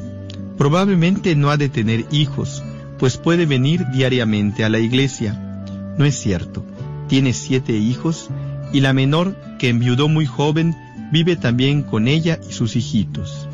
[0.58, 2.64] Probablemente no ha de tener hijos,
[2.98, 5.66] pues puede venir diariamente a la iglesia.
[5.98, 6.64] No es cierto.
[7.10, 8.30] Tiene siete hijos
[8.72, 10.78] y la menor, que enviudó muy joven,
[11.12, 13.48] vive también con ella y sus hijitos.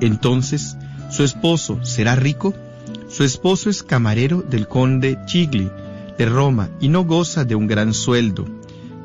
[0.00, 0.76] Entonces,
[1.10, 2.54] ¿su esposo será rico?
[3.08, 5.70] Su esposo es camarero del conde Chigli
[6.18, 8.46] de Roma y no goza de un gran sueldo.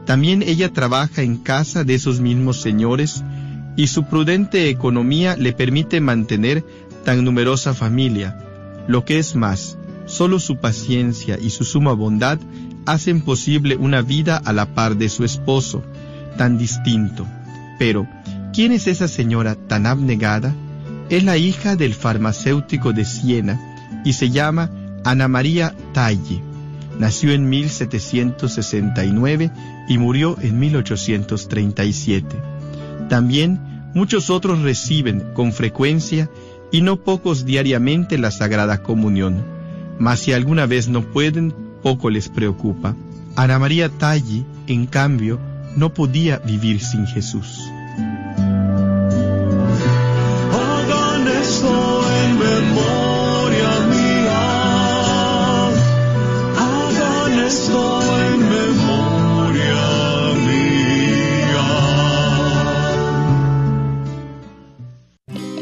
[0.06, 3.24] También ella trabaja en casa de esos mismos señores
[3.76, 6.66] y su prudente economía le permite mantener
[7.06, 8.38] tan numerosa familia.
[8.88, 12.40] Lo que es más, solo su paciencia y su suma bondad
[12.86, 15.84] hacen posible una vida a la par de su esposo,
[16.38, 17.28] tan distinto.
[17.82, 18.06] Pero,
[18.54, 20.54] ¿quién es esa señora tan abnegada?
[21.10, 23.60] Es la hija del farmacéutico de Siena
[24.06, 24.70] y se llama
[25.04, 26.44] Ana María Talle.
[27.00, 29.50] Nació en 1769
[29.90, 32.36] y murió en 1837.
[33.10, 33.60] También
[33.96, 36.30] muchos otros reciben con frecuencia
[36.72, 39.44] y no pocos diariamente la Sagrada Comunión,
[39.98, 42.96] mas si alguna vez no pueden, poco les preocupa.
[43.36, 45.40] Ana María Talli, en cambio,
[45.76, 47.71] no podía vivir sin Jesús.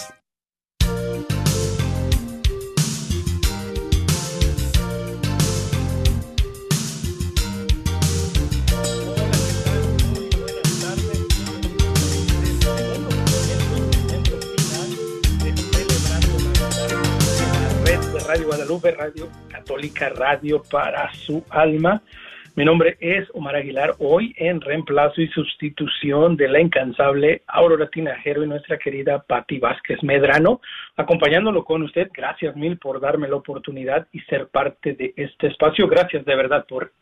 [18.84, 22.02] Radio Católica, Radio para su alma.
[22.56, 28.44] Mi nombre es Omar Aguilar, hoy en reemplazo y sustitución de la incansable Aurora Tinajero
[28.44, 30.62] y nuestra querida Patti Vázquez Medrano,
[30.96, 32.10] acompañándolo con usted.
[32.14, 35.88] Gracias mil por darme la oportunidad y ser parte de este espacio.
[35.88, 36.94] Gracias de verdad por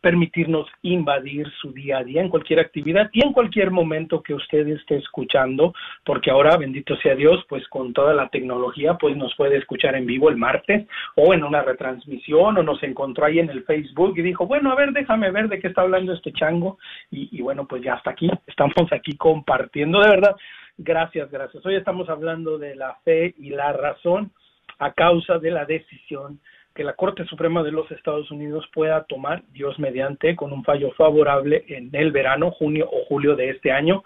[0.00, 4.66] permitirnos invadir su día a día en cualquier actividad y en cualquier momento que usted
[4.68, 5.74] esté escuchando,
[6.04, 10.06] porque ahora, bendito sea Dios, pues con toda la tecnología, pues nos puede escuchar en
[10.06, 10.86] vivo el martes
[11.16, 14.74] o en una retransmisión o nos encontró ahí en el Facebook y dijo, bueno, a
[14.74, 16.78] ver, déjame ver de qué está hablando este chango
[17.10, 20.36] y, y bueno, pues ya hasta aquí, estamos aquí compartiendo, de verdad,
[20.78, 21.64] gracias, gracias.
[21.64, 24.32] Hoy estamos hablando de la fe y la razón
[24.78, 26.40] a causa de la decisión
[26.74, 30.90] que la Corte Suprema de los Estados Unidos pueda tomar, Dios mediante, con un fallo
[30.92, 34.02] favorable en el verano, junio o julio de este año,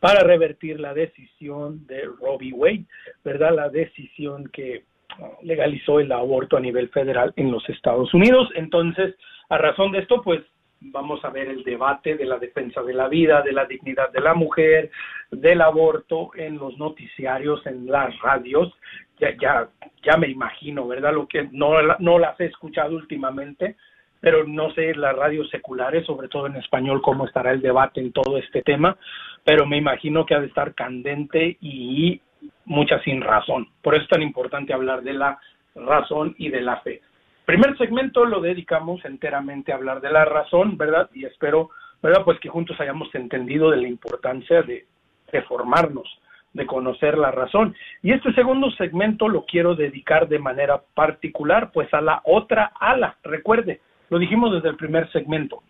[0.00, 2.52] para revertir la decisión de v.
[2.52, 2.84] Wade,
[3.24, 3.54] ¿verdad?
[3.54, 4.84] La decisión que
[5.18, 8.48] uh, legalizó el aborto a nivel federal en los Estados Unidos.
[8.54, 9.14] Entonces,
[9.48, 10.42] a razón de esto, pues
[10.80, 14.20] vamos a ver el debate de la defensa de la vida, de la dignidad de
[14.20, 14.90] la mujer,
[15.30, 18.72] del aborto en los noticiarios, en las radios.
[19.20, 19.68] Ya, ya,
[20.02, 21.12] ya me imagino, ¿verdad?
[21.12, 23.76] Lo que no, no las he escuchado últimamente,
[24.20, 28.12] pero no sé las radios seculares, sobre todo en español, cómo estará el debate en
[28.12, 28.96] todo este tema,
[29.44, 32.20] pero me imagino que ha de estar candente y
[32.64, 33.68] mucha sin razón.
[33.82, 35.38] Por eso es tan importante hablar de la
[35.74, 37.00] razón y de la fe.
[37.44, 41.08] Primer segmento lo dedicamos enteramente a hablar de la razón, ¿verdad?
[41.14, 41.70] Y espero,
[42.02, 42.22] ¿verdad?
[42.24, 44.86] Pues que juntos hayamos entendido de la importancia de,
[45.32, 46.06] de formarnos,
[46.52, 47.74] de conocer la razón.
[48.02, 53.16] Y este segundo segmento lo quiero dedicar de manera particular, pues a la otra ala.
[53.22, 53.80] Recuerde,
[54.10, 55.62] lo dijimos desde el primer segmento,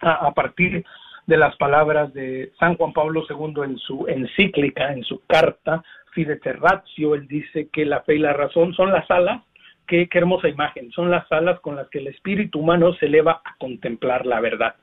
[0.00, 0.84] a, partir
[1.26, 6.54] de las palabras de San Juan Pablo II en su encíclica, en su carta Fidete
[6.54, 9.42] Ratio, él dice que la fe y la razón son las alas
[9.86, 10.90] qué, qué hermosa imagen.
[10.92, 14.74] Son las alas con las que el espíritu humano se eleva a contemplar la verdad.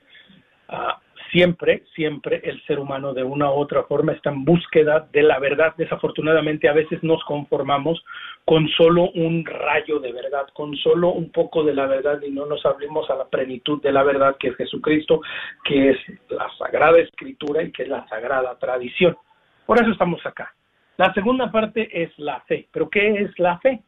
[0.69, 0.99] Ah,
[1.32, 5.39] siempre, siempre el ser humano de una u otra forma está en búsqueda de la
[5.39, 5.73] verdad.
[5.78, 8.03] Desafortunadamente a veces nos conformamos
[8.45, 12.45] con solo un rayo de verdad, con solo un poco de la verdad y no
[12.45, 15.21] nos abrimos a la plenitud de la verdad que es Jesucristo,
[15.63, 15.97] que es
[16.30, 19.17] la sagrada escritura y que es la sagrada tradición.
[19.65, 20.53] Por eso estamos acá.
[20.97, 22.67] La segunda parte es la fe.
[22.71, 23.82] ¿Pero qué es la fe?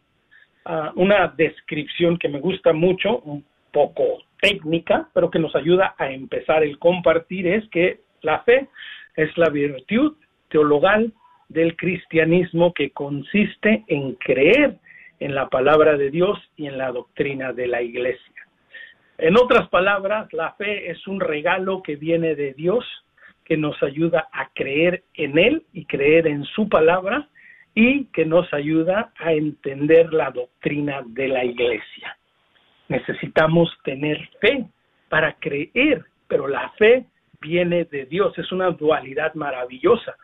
[0.65, 6.11] Ah, una descripción que me gusta mucho, un poco técnica, pero que nos ayuda a
[6.11, 8.67] empezar el compartir, es que la fe
[9.15, 10.15] es la virtud
[10.49, 11.13] teologal
[11.49, 14.77] del cristianismo que consiste en creer
[15.19, 18.47] en la palabra de Dios y en la doctrina de la iglesia.
[19.17, 22.85] En otras palabras, la fe es un regalo que viene de Dios,
[23.43, 27.27] que nos ayuda a creer en Él y creer en su palabra
[27.75, 32.18] y que nos ayuda a entender la doctrina de la iglesia.
[32.89, 34.65] Necesitamos tener fe
[35.07, 37.05] para creer, pero la fe
[37.41, 40.15] viene de Dios, es una dualidad maravillosa,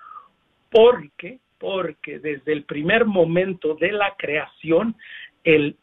[0.70, 4.96] porque porque desde el primer momento de la creación
[5.44, 5.78] el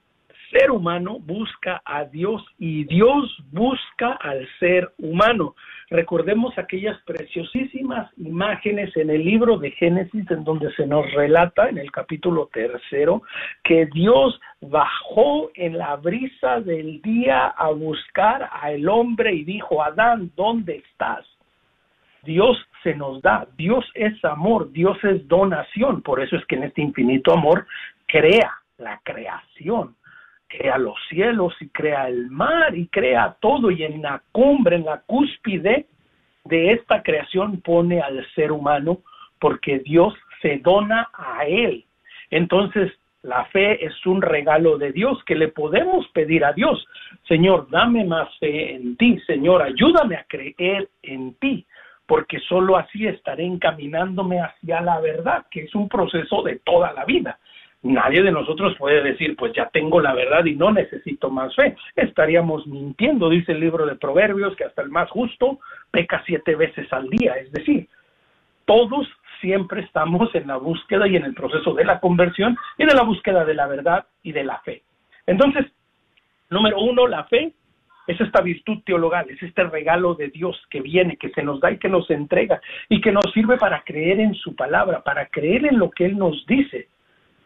[0.53, 5.57] ser humano busca a Dios y Dios busca al ser humano.
[5.89, 11.79] Recordemos aquellas preciosísimas imágenes en el libro de Génesis en donde se nos relata en
[11.79, 13.23] el capítulo tercero
[13.65, 20.31] que Dios bajó en la brisa del día a buscar al hombre y dijo, Adán,
[20.37, 21.27] ¿dónde estás?
[22.25, 26.65] Dios se nos da, Dios es amor, Dios es donación, por eso es que en
[26.65, 27.67] este infinito amor
[28.07, 29.97] crea la creación
[30.53, 34.85] crea los cielos y crea el mar y crea todo y en la cumbre, en
[34.85, 35.87] la cúspide
[36.45, 38.99] de esta creación pone al ser humano
[39.41, 41.85] porque Dios se dona a él.
[42.31, 42.93] Entonces,
[43.23, 46.85] la fe es un regalo de Dios que le podemos pedir a Dios.
[47.29, 49.19] Señor, dame más fe en ti.
[49.27, 51.65] Señor, ayúdame a creer en ti,
[52.07, 57.05] porque solo así estaré encaminándome hacia la verdad, que es un proceso de toda la
[57.05, 57.39] vida.
[57.83, 61.77] Nadie de nosotros puede decir, pues ya tengo la verdad y no necesito más fe.
[61.97, 65.59] Estaríamos mintiendo, dice el libro de Proverbios, que hasta el más justo
[65.91, 67.35] peca siete veces al día.
[67.35, 67.89] Es decir,
[68.67, 69.09] todos
[69.41, 73.03] siempre estamos en la búsqueda y en el proceso de la conversión y de la
[73.03, 74.83] búsqueda de la verdad y de la fe.
[75.27, 75.67] Entonces,
[76.51, 77.53] número uno, la fe
[78.07, 81.73] es esta virtud teologal, es este regalo de Dios que viene, que se nos da
[81.73, 85.67] y que nos entrega y que nos sirve para creer en su palabra, para creer
[85.67, 86.89] en lo que Él nos dice.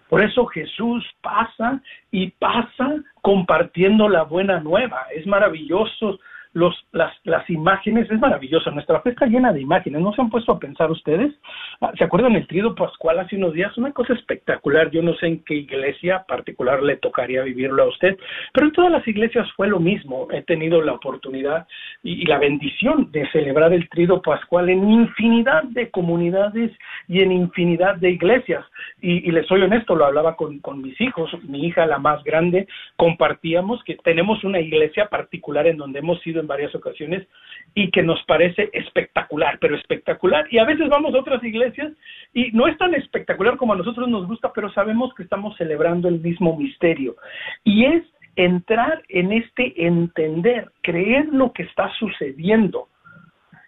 [0.08, 1.80] Por eso Jesús pasa
[2.10, 5.06] y pasa compartiendo la buena nueva.
[5.14, 6.18] Es maravilloso
[6.56, 10.30] los, las, las imágenes, es maravilloso, nuestra fe está llena de imágenes, ¿no se han
[10.30, 11.34] puesto a pensar ustedes?
[11.82, 13.76] Ah, ¿Se acuerdan el trío pascual hace unos días?
[13.76, 18.16] Una cosa espectacular, yo no sé en qué iglesia particular le tocaría vivirlo a usted,
[18.54, 21.66] pero en todas las iglesias fue lo mismo, he tenido la oportunidad
[22.02, 26.72] y, la bendición de celebrar el trío pascual en infinidad de comunidades
[27.06, 28.64] y en infinidad de iglesias,
[29.02, 32.24] y, y les soy honesto, lo hablaba con, con mis hijos, mi hija la más
[32.24, 37.26] grande, compartíamos que tenemos una iglesia particular en donde hemos ido en varias ocasiones
[37.74, 40.46] y que nos parece espectacular, pero espectacular.
[40.50, 41.92] Y a veces vamos a otras iglesias
[42.32, 46.08] y no es tan espectacular como a nosotros nos gusta, pero sabemos que estamos celebrando
[46.08, 47.16] el mismo misterio.
[47.64, 48.04] Y es
[48.36, 52.88] entrar en este entender, creer lo que está sucediendo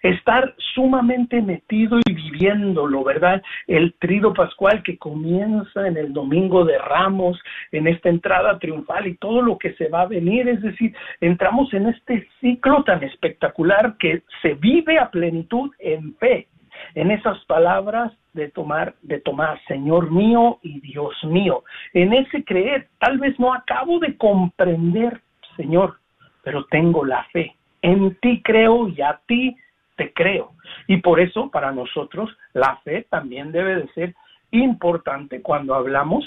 [0.03, 3.43] estar sumamente metido y viviéndolo, ¿verdad?
[3.67, 7.41] El trido pascual que comienza en el domingo de Ramos,
[7.73, 11.73] en esta entrada triunfal y todo lo que se va a venir, es decir, entramos
[11.75, 16.49] en este ciclo tan espectacular que se vive a plenitud en fe,
[16.95, 22.89] en esas palabras de tomar de Tomás, Señor mío y Dios mío, en ese creer,
[23.01, 25.21] tal vez no acabo de comprender,
[25.57, 25.97] Señor,
[26.45, 27.55] pero tengo la fe.
[27.83, 29.57] En ti creo y a ti
[29.99, 30.53] te creo.
[30.87, 34.15] Y por eso para nosotros la fe también debe de ser
[34.53, 36.25] importante cuando hablamos,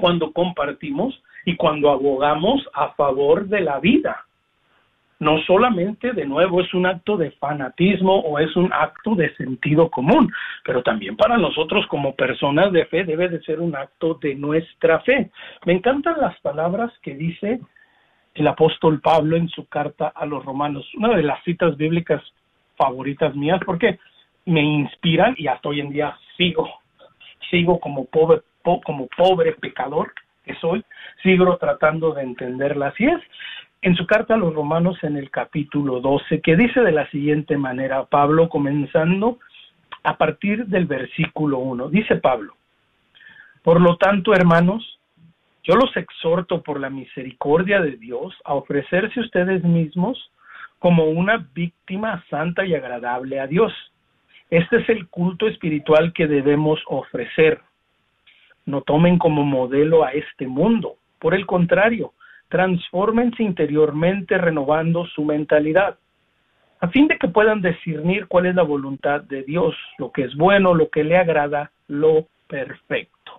[0.00, 4.24] cuando compartimos y cuando abogamos a favor de la vida.
[5.18, 9.90] No solamente, de nuevo, es un acto de fanatismo o es un acto de sentido
[9.90, 10.30] común,
[10.62, 15.00] pero también para nosotros como personas de fe debe de ser un acto de nuestra
[15.00, 15.30] fe.
[15.64, 17.60] Me encantan las palabras que dice
[18.34, 22.22] el apóstol Pablo en su carta a los romanos, una de las citas bíblicas
[22.76, 23.98] favoritas mías porque
[24.44, 26.68] me inspiran y hasta hoy en día sigo,
[27.50, 30.12] sigo como pobre, po, como pobre pecador
[30.44, 30.84] que soy,
[31.22, 32.88] sigo tratando de entenderla.
[32.88, 33.20] Así es,
[33.82, 37.56] en su carta a los romanos en el capítulo 12, que dice de la siguiente
[37.56, 39.38] manera, Pablo comenzando
[40.04, 42.54] a partir del versículo 1, dice Pablo,
[43.62, 45.00] por lo tanto, hermanos,
[45.64, 50.30] yo los exhorto por la misericordia de Dios a ofrecerse ustedes mismos
[50.78, 53.72] como una víctima santa y agradable a Dios.
[54.50, 57.60] Este es el culto espiritual que debemos ofrecer.
[58.64, 60.96] No tomen como modelo a este mundo.
[61.18, 62.12] Por el contrario,
[62.48, 65.98] transfórmense interiormente renovando su mentalidad,
[66.80, 70.34] a fin de que puedan discernir cuál es la voluntad de Dios, lo que es
[70.36, 73.32] bueno, lo que le agrada, lo perfecto.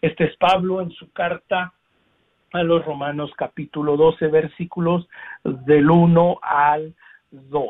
[0.00, 1.72] Este es Pablo en su carta
[2.52, 5.08] a los Romanos capítulo 12 versículos
[5.44, 6.94] del 1 al
[7.30, 7.68] 2.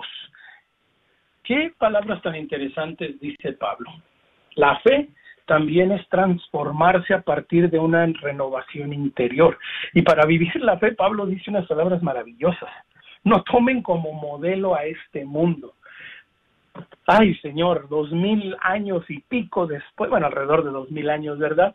[1.43, 3.91] ¿Qué palabras tan interesantes dice Pablo?
[4.55, 5.09] La fe
[5.47, 9.59] también es transformarse a partir de una renovación interior.
[9.95, 12.71] Y para vivir la fe, Pablo dice unas palabras maravillosas.
[13.25, 15.75] No tomen como modelo a este mundo.
[17.07, 21.75] Ay, Señor, dos mil años y pico después, bueno, alrededor de dos mil años, ¿verdad?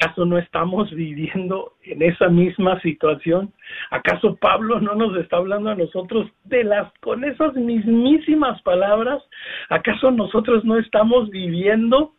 [0.00, 3.52] ¿Acaso no estamos viviendo en esa misma situación?
[3.90, 9.22] ¿Acaso Pablo no nos está hablando a nosotros de las con esas mismísimas palabras?
[9.68, 12.12] ¿Acaso nosotros no estamos viviendo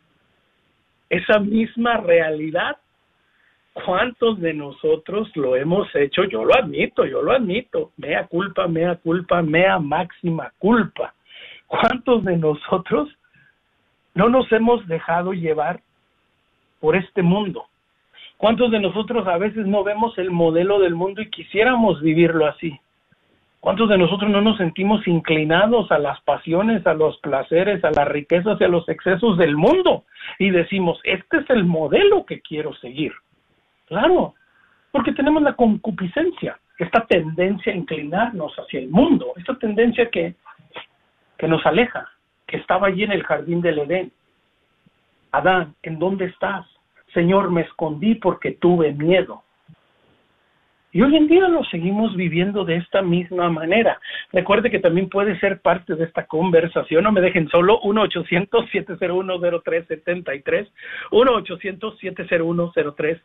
[1.08, 2.76] esa misma realidad?
[3.72, 6.24] ¿Cuántos de nosotros lo hemos hecho?
[6.24, 7.92] Yo lo admito, yo lo admito.
[7.96, 11.14] Mea culpa, mea culpa, mea máxima culpa.
[11.66, 13.08] ¿Cuántos de nosotros
[14.14, 15.80] no nos hemos dejado llevar
[16.80, 17.66] por este mundo.
[18.36, 22.80] ¿Cuántos de nosotros a veces no vemos el modelo del mundo y quisiéramos vivirlo así?
[23.60, 28.08] ¿Cuántos de nosotros no nos sentimos inclinados a las pasiones, a los placeres, a las
[28.08, 30.04] riquezas y a los excesos del mundo?
[30.38, 33.12] Y decimos, este es el modelo que quiero seguir.
[33.84, 34.34] Claro,
[34.90, 40.34] porque tenemos la concupiscencia, esta tendencia a inclinarnos hacia el mundo, esta tendencia que,
[41.36, 42.08] que nos aleja,
[42.46, 44.12] que estaba allí en el jardín del Edén.
[45.32, 46.66] Adán, ¿en dónde estás?
[47.14, 49.42] Señor, me escondí porque tuve miedo.
[50.92, 54.00] Y hoy en día lo seguimos viviendo de esta misma manera.
[54.32, 57.04] Recuerde que también puede ser parte de esta conversación.
[57.04, 57.80] No me dejen solo.
[57.82, 60.68] 1-800-701-0373.
[61.12, 63.20] 1-800-701-0373.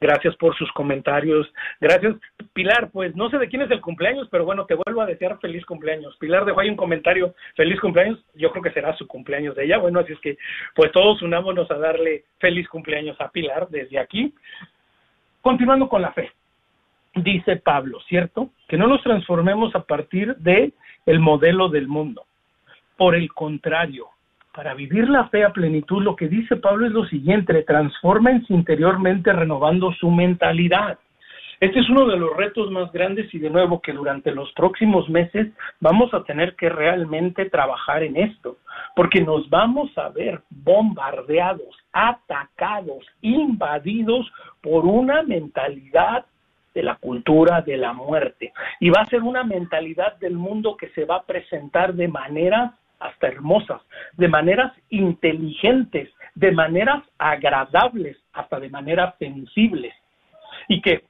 [0.00, 1.46] Gracias por sus comentarios.
[1.80, 2.16] Gracias,
[2.52, 2.90] Pilar.
[2.92, 5.64] Pues no sé de quién es el cumpleaños, pero bueno, te vuelvo a desear feliz
[5.64, 6.14] cumpleaños.
[6.18, 8.22] Pilar dejó ahí un comentario, feliz cumpleaños.
[8.34, 9.78] Yo creo que será su cumpleaños de ella.
[9.78, 10.36] Bueno, así es que,
[10.74, 14.34] pues todos unámonos a darle feliz cumpleaños a Pilar desde aquí.
[15.40, 16.32] Continuando con la fe,
[17.14, 18.50] dice Pablo, ¿cierto?
[18.68, 20.72] Que no nos transformemos a partir de
[21.06, 22.24] el modelo del mundo.
[22.96, 24.06] Por el contrario,
[24.54, 29.32] para vivir la fe a plenitud, lo que dice Pablo es lo siguiente, transfórmense interiormente
[29.32, 30.98] renovando su mentalidad.
[31.64, 35.08] Este es uno de los retos más grandes y de nuevo que durante los próximos
[35.08, 35.46] meses
[35.80, 38.58] vamos a tener que realmente trabajar en esto,
[38.94, 46.26] porque nos vamos a ver bombardeados, atacados, invadidos por una mentalidad
[46.74, 48.52] de la cultura de la muerte.
[48.78, 52.72] Y va a ser una mentalidad del mundo que se va a presentar de maneras
[53.00, 53.80] hasta hermosas,
[54.18, 59.94] de maneras inteligentes, de maneras agradables, hasta de maneras sensibles.
[60.68, 61.04] Y que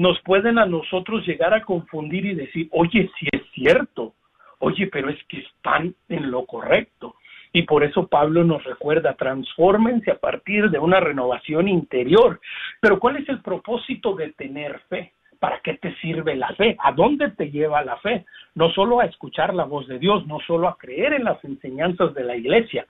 [0.00, 4.14] nos pueden a nosotros llegar a confundir y decir, oye, si es cierto,
[4.60, 7.16] oye, pero es que están en lo correcto.
[7.52, 12.40] Y por eso Pablo nos recuerda, transfórmense a partir de una renovación interior.
[12.80, 15.12] Pero ¿cuál es el propósito de tener fe?
[15.38, 16.78] ¿Para qué te sirve la fe?
[16.82, 18.24] ¿A dónde te lleva la fe?
[18.54, 22.14] No solo a escuchar la voz de Dios, no solo a creer en las enseñanzas
[22.14, 22.86] de la iglesia.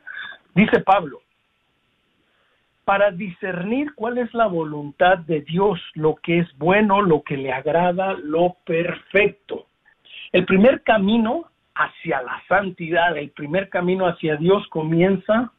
[0.55, 1.23] Dice Pablo,
[2.91, 7.53] para discernir cuál es la voluntad de Dios, lo que es bueno, lo que le
[7.53, 9.67] agrada, lo perfecto.
[10.33, 15.53] El primer camino hacia la santidad, el primer camino hacia Dios comienza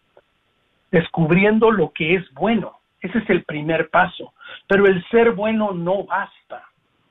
[0.91, 2.79] descubriendo lo que es bueno.
[2.99, 4.33] Ese es el primer paso.
[4.67, 6.65] Pero el ser bueno no basta.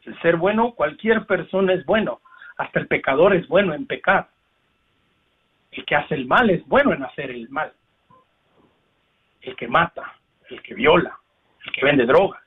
[0.04, 2.20] El ser bueno, cualquier persona es bueno.
[2.58, 4.28] Hasta el pecador es bueno en pecar.
[5.72, 7.72] El que hace el mal es bueno en hacer el mal.
[9.42, 10.14] El que mata,
[10.48, 11.18] el que viola,
[11.64, 12.42] el que vende drogas.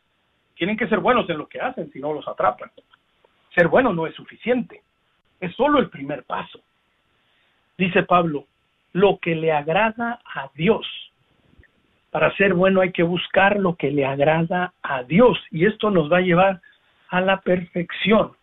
[0.55, 2.71] Tienen que ser buenos en lo que hacen, si no los atrapan.
[3.55, 4.81] Ser bueno no es suficiente.
[5.39, 6.59] Es solo el primer paso.
[7.77, 8.45] Dice Pablo,
[8.93, 10.87] lo que le agrada a Dios.
[12.11, 16.11] Para ser bueno hay que buscar lo que le agrada a Dios y esto nos
[16.11, 16.61] va a llevar
[17.09, 18.33] a la perfección,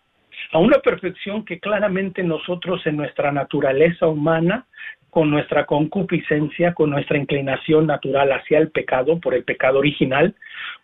[0.52, 4.66] a una perfección que claramente nosotros en nuestra naturaleza humana
[5.10, 10.34] con nuestra concupiscencia, con nuestra inclinación natural hacia el pecado, por el pecado original,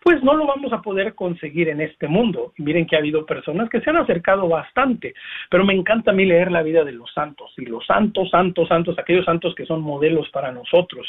[0.03, 2.53] pues no lo vamos a poder conseguir en este mundo.
[2.57, 5.13] Y miren que ha habido personas que se han acercado bastante,
[5.49, 8.67] pero me encanta a mí leer la vida de los santos, y los santos, santos,
[8.67, 11.07] santos, aquellos santos que son modelos para nosotros.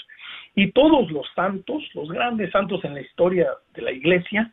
[0.54, 4.52] Y todos los santos, los grandes santos en la historia de la iglesia,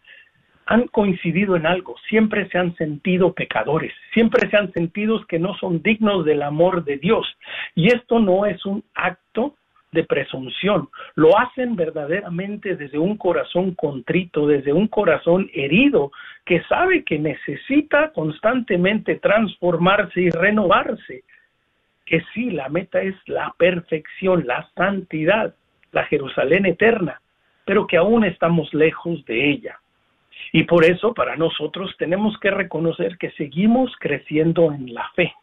[0.65, 5.55] han coincidido en algo, siempre se han sentido pecadores, siempre se han sentido que no
[5.55, 7.27] son dignos del amor de Dios.
[7.75, 9.55] Y esto no es un acto
[9.91, 16.11] de presunción, lo hacen verdaderamente desde un corazón contrito, desde un corazón herido,
[16.45, 21.23] que sabe que necesita constantemente transformarse y renovarse,
[22.05, 25.55] que sí, la meta es la perfección, la santidad,
[25.91, 27.21] la Jerusalén eterna,
[27.65, 29.79] pero que aún estamos lejos de ella.
[30.51, 35.33] Y por eso para nosotros tenemos que reconocer que seguimos creciendo en la fe,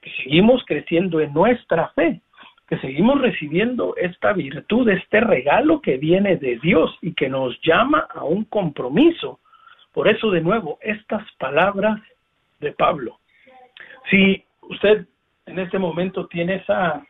[0.00, 2.20] que seguimos creciendo en nuestra fe,
[2.68, 8.06] que seguimos recibiendo esta virtud, este regalo que viene de Dios y que nos llama
[8.14, 9.40] a un compromiso.
[9.92, 12.00] Por eso, de nuevo, estas palabras
[12.60, 13.18] de Pablo.
[14.08, 15.06] Si usted
[15.46, 17.04] en este momento tiene esa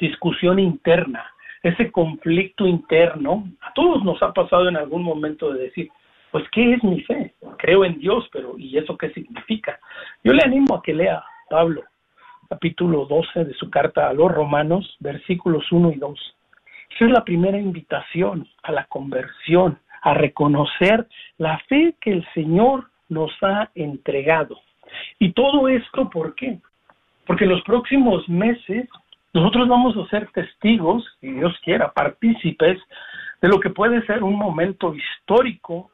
[0.00, 1.30] discusión interna,
[1.62, 5.90] ese conflicto interno, a todos nos ha pasado en algún momento de decir,
[6.32, 7.34] pues ¿qué es mi fe?
[7.58, 9.78] Creo en Dios, pero ¿y eso qué significa?
[10.24, 11.82] Yo le animo a que lea Pablo,
[12.48, 16.36] capítulo 12 de su carta a los romanos, versículos 1 y 2.
[16.94, 21.06] Esa es la primera invitación a la conversión, a reconocer
[21.36, 24.58] la fe que el Señor nos ha entregado.
[25.18, 26.58] Y todo esto, ¿por qué?
[27.26, 28.88] Porque en los próximos meses
[29.34, 32.78] nosotros vamos a ser testigos, si Dios quiera, partícipes
[33.42, 35.91] de lo que puede ser un momento histórico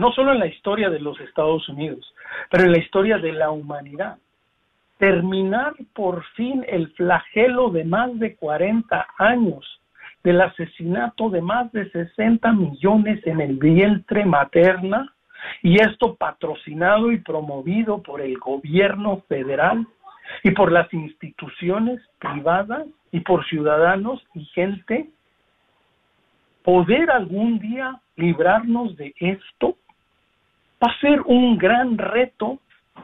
[0.00, 2.14] no solo en la historia de los Estados Unidos,
[2.50, 4.16] pero en la historia de la humanidad.
[4.98, 9.80] Terminar por fin el flagelo de más de 40 años
[10.24, 15.14] del asesinato de más de 60 millones en el vientre materna,
[15.62, 19.86] y esto patrocinado y promovido por el gobierno federal
[20.42, 25.08] y por las instituciones privadas y por ciudadanos y gente,
[26.62, 29.76] poder algún día librarnos de esto
[30.82, 32.58] va a ser un gran reto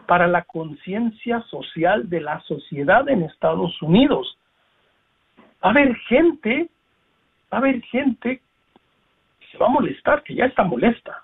[0.06, 4.38] para la conciencia social de la sociedad en Estados Unidos.
[5.64, 6.68] Va a haber gente,
[7.52, 8.40] va a haber gente
[9.40, 11.22] que se va a molestar, que ya está molesta.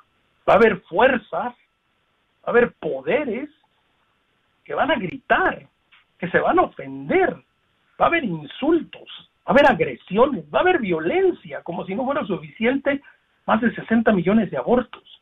[0.48, 3.48] Va a haber fuerzas, va a haber poderes
[4.64, 5.66] que van a gritar,
[6.18, 7.34] que se van a ofender,
[8.00, 12.04] va a haber insultos, va a haber agresiones, va a haber violencia, como si no
[12.04, 13.00] fuera suficiente
[13.46, 15.21] más de 60 millones de abortos.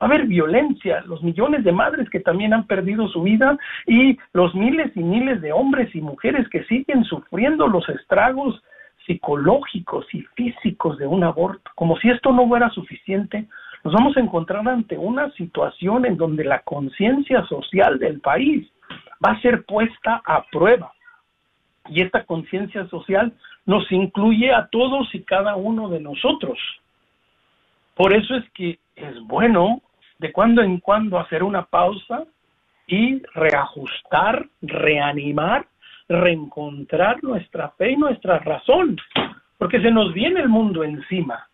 [0.00, 4.18] Va a haber violencia, los millones de madres que también han perdido su vida y
[4.32, 8.62] los miles y miles de hombres y mujeres que siguen sufriendo los estragos
[9.06, 11.70] psicológicos y físicos de un aborto.
[11.74, 13.46] Como si esto no fuera suficiente,
[13.84, 18.66] nos vamos a encontrar ante una situación en donde la conciencia social del país
[19.24, 20.92] va a ser puesta a prueba.
[21.88, 23.32] Y esta conciencia social
[23.66, 26.58] nos incluye a todos y cada uno de nosotros.
[27.94, 29.82] Por eso es que es bueno
[30.20, 32.24] de cuando en cuando hacer una pausa
[32.86, 35.66] y reajustar, reanimar,
[36.08, 38.98] reencontrar nuestra fe y nuestra razón,
[39.56, 41.48] porque se nos viene el mundo encima,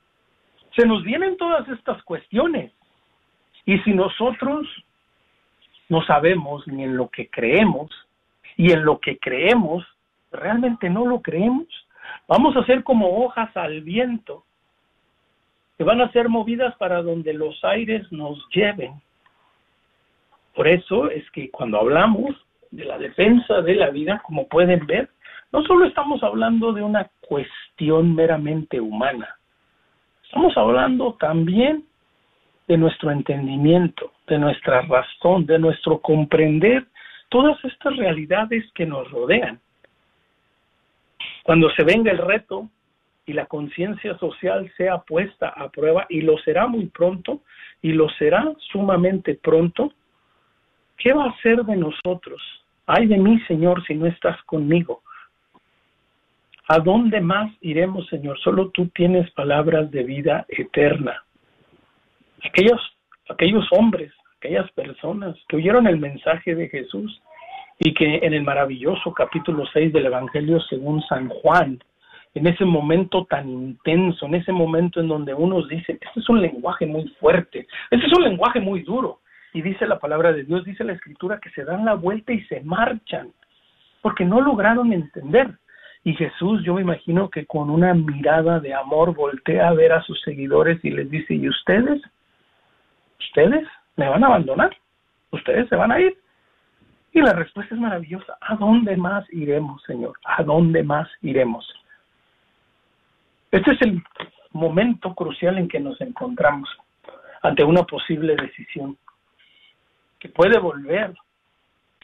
[0.75, 2.73] se nos vienen todas estas cuestiones.
[3.65, 4.67] Y si nosotros
[5.89, 7.89] no sabemos ni en lo que creemos
[8.57, 9.87] y en lo que creemos,
[10.33, 11.69] realmente no lo creemos,
[12.27, 14.46] vamos a ser como hojas al viento
[15.77, 18.93] que van a ser movidas para donde los aires nos lleven.
[20.55, 22.35] Por eso es que cuando hablamos
[22.71, 25.11] de la defensa de la vida, como pueden ver,
[25.53, 29.37] no solo estamos hablando de una cuestión meramente humana,
[30.25, 31.85] estamos hablando también
[32.69, 36.87] de nuestro entendimiento, de nuestra razón, de nuestro comprender
[37.29, 39.61] todas estas realidades que nos rodean.
[41.45, 42.69] Cuando se venga el reto
[43.27, 47.43] y la conciencia social sea puesta a prueba, y lo será muy pronto,
[47.83, 49.93] y lo será sumamente pronto,
[50.97, 52.41] ¿qué va a hacer de nosotros?
[52.87, 55.03] Ay de mí, Señor, si no estás conmigo.
[56.69, 58.39] ¿A dónde más iremos, Señor?
[58.41, 61.23] Solo tú tienes palabras de vida eterna.
[62.45, 62.81] Aquellos,
[63.29, 67.21] aquellos hombres, aquellas personas que oyeron el mensaje de Jesús
[67.79, 71.79] y que en el maravilloso capítulo 6 del Evangelio según San Juan,
[72.37, 76.43] en ese momento tan intenso, en ese momento en donde unos dicen, este es un
[76.43, 79.21] lenguaje muy fuerte, este es un lenguaje muy duro.
[79.55, 82.43] Y dice la palabra de Dios, dice la escritura, que se dan la vuelta y
[82.45, 83.31] se marchan,
[84.03, 85.55] porque no lograron entender.
[86.05, 90.03] Y Jesús, yo me imagino que con una mirada de amor voltea a ver a
[90.03, 92.03] sus seguidores y les dice, ¿y ustedes?
[93.19, 93.67] ¿Ustedes
[93.97, 94.77] me van a abandonar?
[95.31, 96.15] ¿Ustedes se van a ir?
[97.13, 98.37] Y la respuesta es maravillosa.
[98.43, 100.19] ¿A dónde más iremos, Señor?
[100.27, 101.67] ¿A dónde más iremos?
[103.51, 104.03] Este es el
[104.53, 106.69] momento crucial en que nos encontramos
[107.43, 108.97] ante una posible decisión
[110.19, 111.15] que puede volver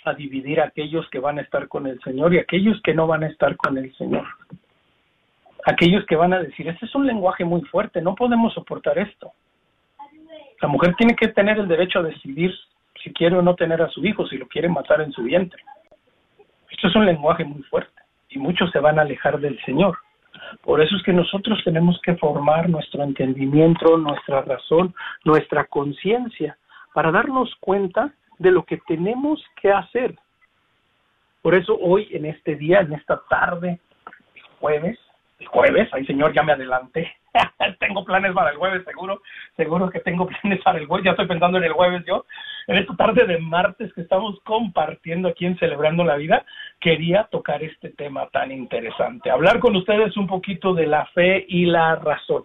[0.05, 3.07] a dividir a aquellos que van a estar con el Señor y aquellos que no
[3.07, 4.26] van a estar con el Señor.
[5.64, 9.32] Aquellos que van a decir, este es un lenguaje muy fuerte, no podemos soportar esto.
[10.61, 12.53] La mujer tiene que tener el derecho a decidir
[13.03, 15.62] si quiere o no tener a su hijo, si lo quiere matar en su vientre.
[16.70, 19.99] Esto es un lenguaje muy fuerte y muchos se van a alejar del Señor.
[20.62, 26.57] Por eso es que nosotros tenemos que formar nuestro entendimiento, nuestra razón, nuestra conciencia,
[26.95, 30.14] para darnos cuenta de lo que tenemos que hacer.
[31.43, 33.80] Por eso hoy, en este día, en esta tarde,
[34.61, 34.99] jueves,
[35.43, 37.12] el jueves, ay señor, ya me adelanté,
[37.80, 39.22] tengo planes para el jueves, seguro,
[39.57, 42.24] seguro que tengo planes para el jueves, ya estoy pensando en el jueves yo,
[42.68, 46.45] en esta tarde de martes que estamos compartiendo aquí en Celebrando la Vida,
[46.80, 51.66] quería tocar este tema tan interesante, hablar con ustedes un poquito de la fe y
[51.66, 52.45] la razón,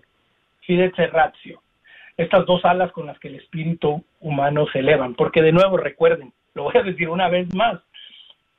[0.61, 1.61] fidete ratio,
[2.17, 6.33] estas dos alas con las que el espíritu humano se elevan, porque de nuevo recuerden,
[6.55, 7.79] lo voy a decir una vez más,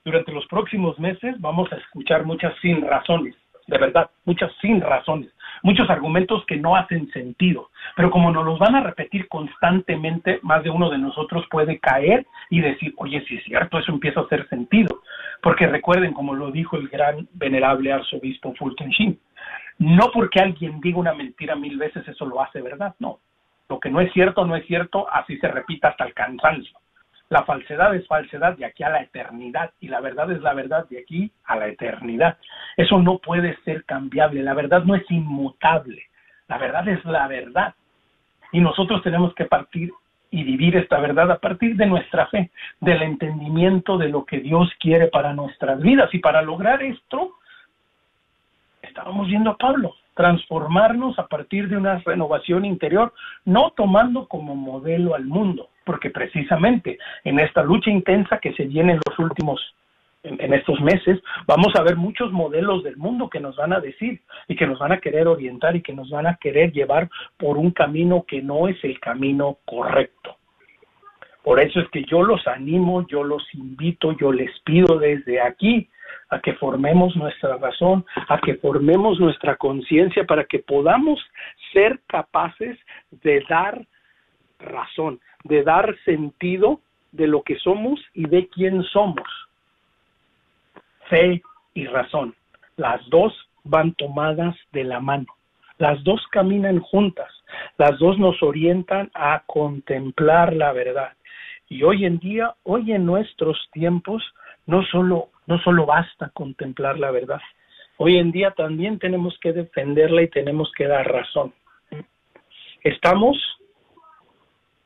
[0.05, 3.35] durante los próximos meses vamos a escuchar muchas sin razones,
[3.69, 5.31] de verdad, muchas sin razones,
[5.63, 10.65] muchos argumentos que no hacen sentido, pero como nos los van a repetir constantemente, más
[10.65, 14.25] de uno de nosotros puede caer y decir, oye, si es cierto, eso empieza a
[14.25, 15.03] hacer sentido,
[15.43, 19.19] porque recuerden, como lo dijo el gran venerable arzobispo Fulton Sheen,
[19.79, 23.21] no porque alguien diga una mentira mil veces eso lo hace verdad, no.
[23.69, 26.77] Lo que no es cierto, no es cierto, así se repita hasta el cansancio.
[27.31, 30.89] La falsedad es falsedad de aquí a la eternidad y la verdad es la verdad
[30.89, 32.39] de aquí a la eternidad.
[32.77, 36.03] Eso no puede ser cambiable, la verdad no es inmutable,
[36.49, 37.75] la verdad es la verdad.
[38.53, 39.93] Y nosotros tenemos que partir
[40.31, 42.51] y vivir esta verdad a partir de nuestra fe,
[42.81, 46.13] del entendimiento de lo que Dios quiere para nuestras vidas.
[46.15, 47.38] Y para lograr esto,
[48.99, 53.13] estábamos viendo a Pablo, transformarnos a partir de una renovación interior,
[53.45, 58.95] no tomando como modelo al mundo, porque precisamente en esta lucha intensa que se viene
[58.95, 59.61] en los últimos
[60.25, 63.79] en, en, estos meses, vamos a ver muchos modelos del mundo que nos van a
[63.79, 67.09] decir y que nos van a querer orientar y que nos van a querer llevar
[67.37, 70.38] por un camino que no es el camino correcto.
[71.43, 75.89] Por eso es que yo los animo, yo los invito, yo les pido desde aquí
[76.31, 81.21] a que formemos nuestra razón, a que formemos nuestra conciencia para que podamos
[81.73, 82.79] ser capaces
[83.23, 83.87] de dar
[84.59, 86.81] razón, de dar sentido
[87.13, 89.27] de lo que somos y de quién somos.
[91.09, 91.41] Fe
[91.75, 92.35] y razón.
[92.77, 93.33] Las dos
[93.65, 95.27] van tomadas de la mano.
[95.79, 97.31] Las dos caminan juntas.
[97.79, 101.13] Las dos nos orientan a contemplar la verdad.
[101.69, 104.23] Y hoy en día, hoy en nuestros tiempos,
[104.67, 107.41] no solo, no solo basta contemplar la verdad.
[107.99, 111.53] Hoy en día también tenemos que defenderla y tenemos que dar razón.
[112.83, 113.37] Estamos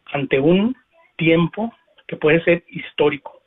[0.06, 0.74] ante un
[1.16, 1.72] tiempo
[2.06, 3.40] que puede ser histórico.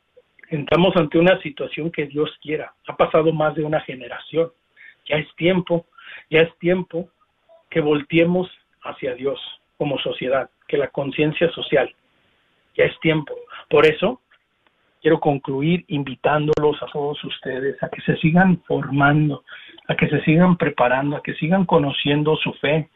[0.48, 2.72] Estamos ante una situación que Dios quiera.
[2.86, 4.50] Ha pasado más de una generación.
[5.08, 5.86] Ya es tiempo,
[6.30, 7.08] ya es tiempo
[7.68, 8.48] que volteemos
[8.82, 9.40] hacia Dios
[9.76, 11.92] como sociedad, que la conciencia social.
[12.76, 13.34] Ya es tiempo.
[13.68, 14.20] Por eso
[15.00, 19.44] quiero concluir invitándolos a todos ustedes a que se sigan formando,
[19.88, 22.88] a que se sigan preparando, a que sigan conociendo su fe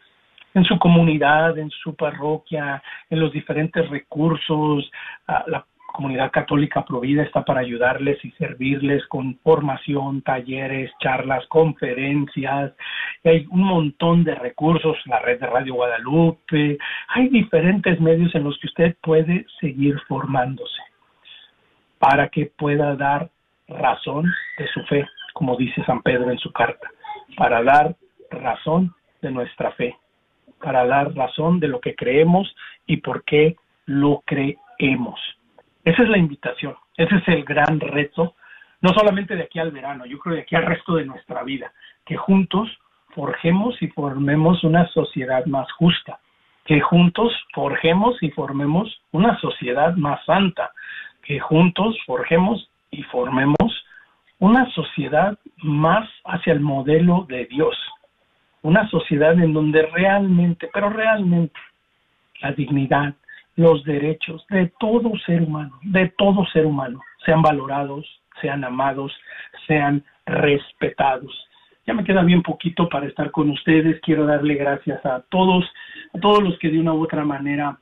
[0.54, 4.90] en su comunidad, en su parroquia, en los diferentes recursos.
[5.46, 12.72] La comunidad católica Provida está para ayudarles y servirles con formación, talleres, charlas, conferencias.
[13.24, 16.78] Hay un montón de recursos, la red de Radio Guadalupe.
[17.08, 20.82] Hay diferentes medios en los que usted puede seguir formándose
[21.98, 23.30] para que pueda dar
[23.68, 24.24] razón
[24.58, 26.88] de su fe, como dice San Pedro en su carta,
[27.36, 27.94] para dar
[28.30, 29.96] razón de nuestra fe,
[30.62, 32.54] para dar razón de lo que creemos
[32.86, 35.20] y por qué lo creemos.
[35.84, 38.34] Esa es la invitación, ese es el gran reto,
[38.82, 41.72] no solamente de aquí al verano, yo creo de aquí al resto de nuestra vida,
[42.04, 42.68] que juntos
[43.14, 46.20] forjemos y formemos una sociedad más justa,
[46.64, 50.72] que juntos forjemos y formemos una sociedad más santa,
[51.22, 53.84] que juntos forjemos y formemos
[54.38, 57.76] una sociedad más hacia el modelo de Dios,
[58.62, 61.58] una sociedad en donde realmente, pero realmente,
[62.40, 63.14] la dignidad,
[63.56, 68.06] los derechos de todo ser humano, de todo ser humano, sean valorados,
[68.40, 69.12] sean amados,
[69.66, 71.32] sean respetados.
[71.86, 74.00] Ya me queda bien poquito para estar con ustedes.
[74.02, 75.64] Quiero darle gracias a todos,
[76.14, 77.78] a todos los que de una u otra manera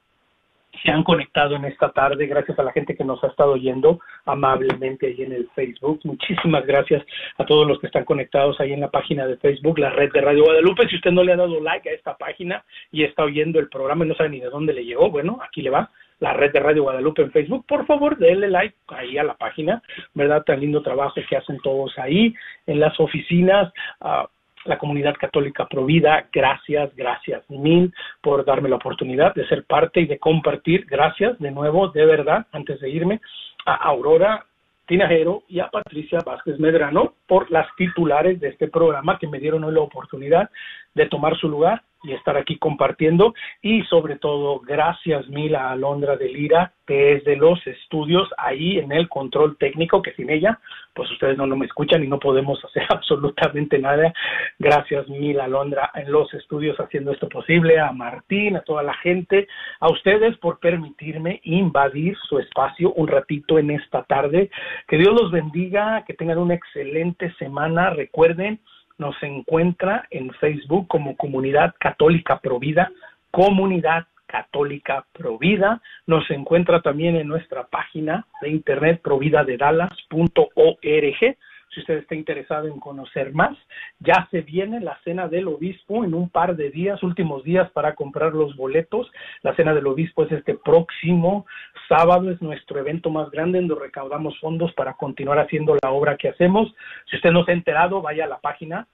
[0.83, 4.01] se han conectado en esta tarde, gracias a la gente que nos ha estado oyendo
[4.25, 6.01] amablemente ahí en el Facebook.
[6.05, 7.05] Muchísimas gracias
[7.37, 10.21] a todos los que están conectados ahí en la página de Facebook, la red de
[10.21, 10.89] Radio Guadalupe.
[10.89, 14.05] Si usted no le ha dado like a esta página y está oyendo el programa
[14.05, 16.61] y no sabe ni de dónde le llegó, bueno, aquí le va la red de
[16.61, 19.83] Radio Guadalupe en Facebook, por favor, denle like ahí a la página,
[20.15, 20.43] ¿verdad?
[20.45, 22.35] Tan lindo trabajo que hacen todos ahí
[22.67, 23.73] en las oficinas.
[24.01, 24.27] Uh,
[24.69, 30.07] la comunidad católica Provida, gracias, gracias mil por darme la oportunidad de ser parte y
[30.07, 30.87] de compartir.
[30.87, 33.21] Gracias de nuevo, de verdad, antes de irme,
[33.67, 34.45] a Aurora
[34.87, 39.65] Tinajero y a Patricia Vázquez Medrano por las titulares de este programa que me dieron
[39.65, 40.51] hoy la oportunidad
[40.95, 43.35] de tomar su lugar y estar aquí compartiendo.
[43.63, 48.79] Y sobre todo gracias mil a Alondra de Lira que es de los estudios ahí
[48.79, 50.59] en el control técnico que sin ella
[50.95, 54.13] pues ustedes no, no me escuchan y no podemos hacer absolutamente nada.
[54.59, 58.95] Gracias mil a Alondra en los estudios haciendo esto posible a Martín a toda la
[58.95, 59.47] gente
[59.81, 64.51] a ustedes por permitirme invadir su espacio un ratito en esta tarde.
[64.89, 67.91] Que Dios los bendiga que tengan una excelente semana.
[67.91, 68.61] Recuerden
[68.99, 72.93] nos encuentra en Facebook como Comunidad Católica Provida,
[73.31, 75.81] Comunidad Católica Provida.
[76.07, 81.37] Nos encuentra también en nuestra página de internet providadedalas.org.
[81.75, 83.57] Si usted está interesado en conocer más,
[84.01, 87.95] ya se viene la cena del obispo en un par de días, últimos días para
[87.95, 89.11] comprar los boletos.
[89.43, 91.47] La cena del obispo es este próximo
[91.89, 96.17] sábado, es nuestro evento más grande en donde recaudamos fondos para continuar haciendo la obra
[96.17, 96.75] que hacemos.
[97.11, 98.87] Si usted no se ha enterado, vaya a la página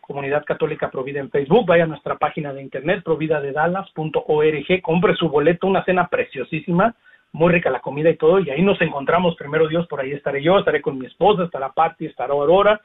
[0.00, 5.68] Comunidad Católica Provida en Facebook, vaya a nuestra página de internet providadedalas.org, compre su boleto,
[5.68, 6.96] una cena preciosísima,
[7.32, 10.42] muy rica la comida y todo, y ahí nos encontramos, primero Dios, por ahí estaré
[10.42, 12.80] yo, estaré con mi esposa, estará Patti, estará Aurora,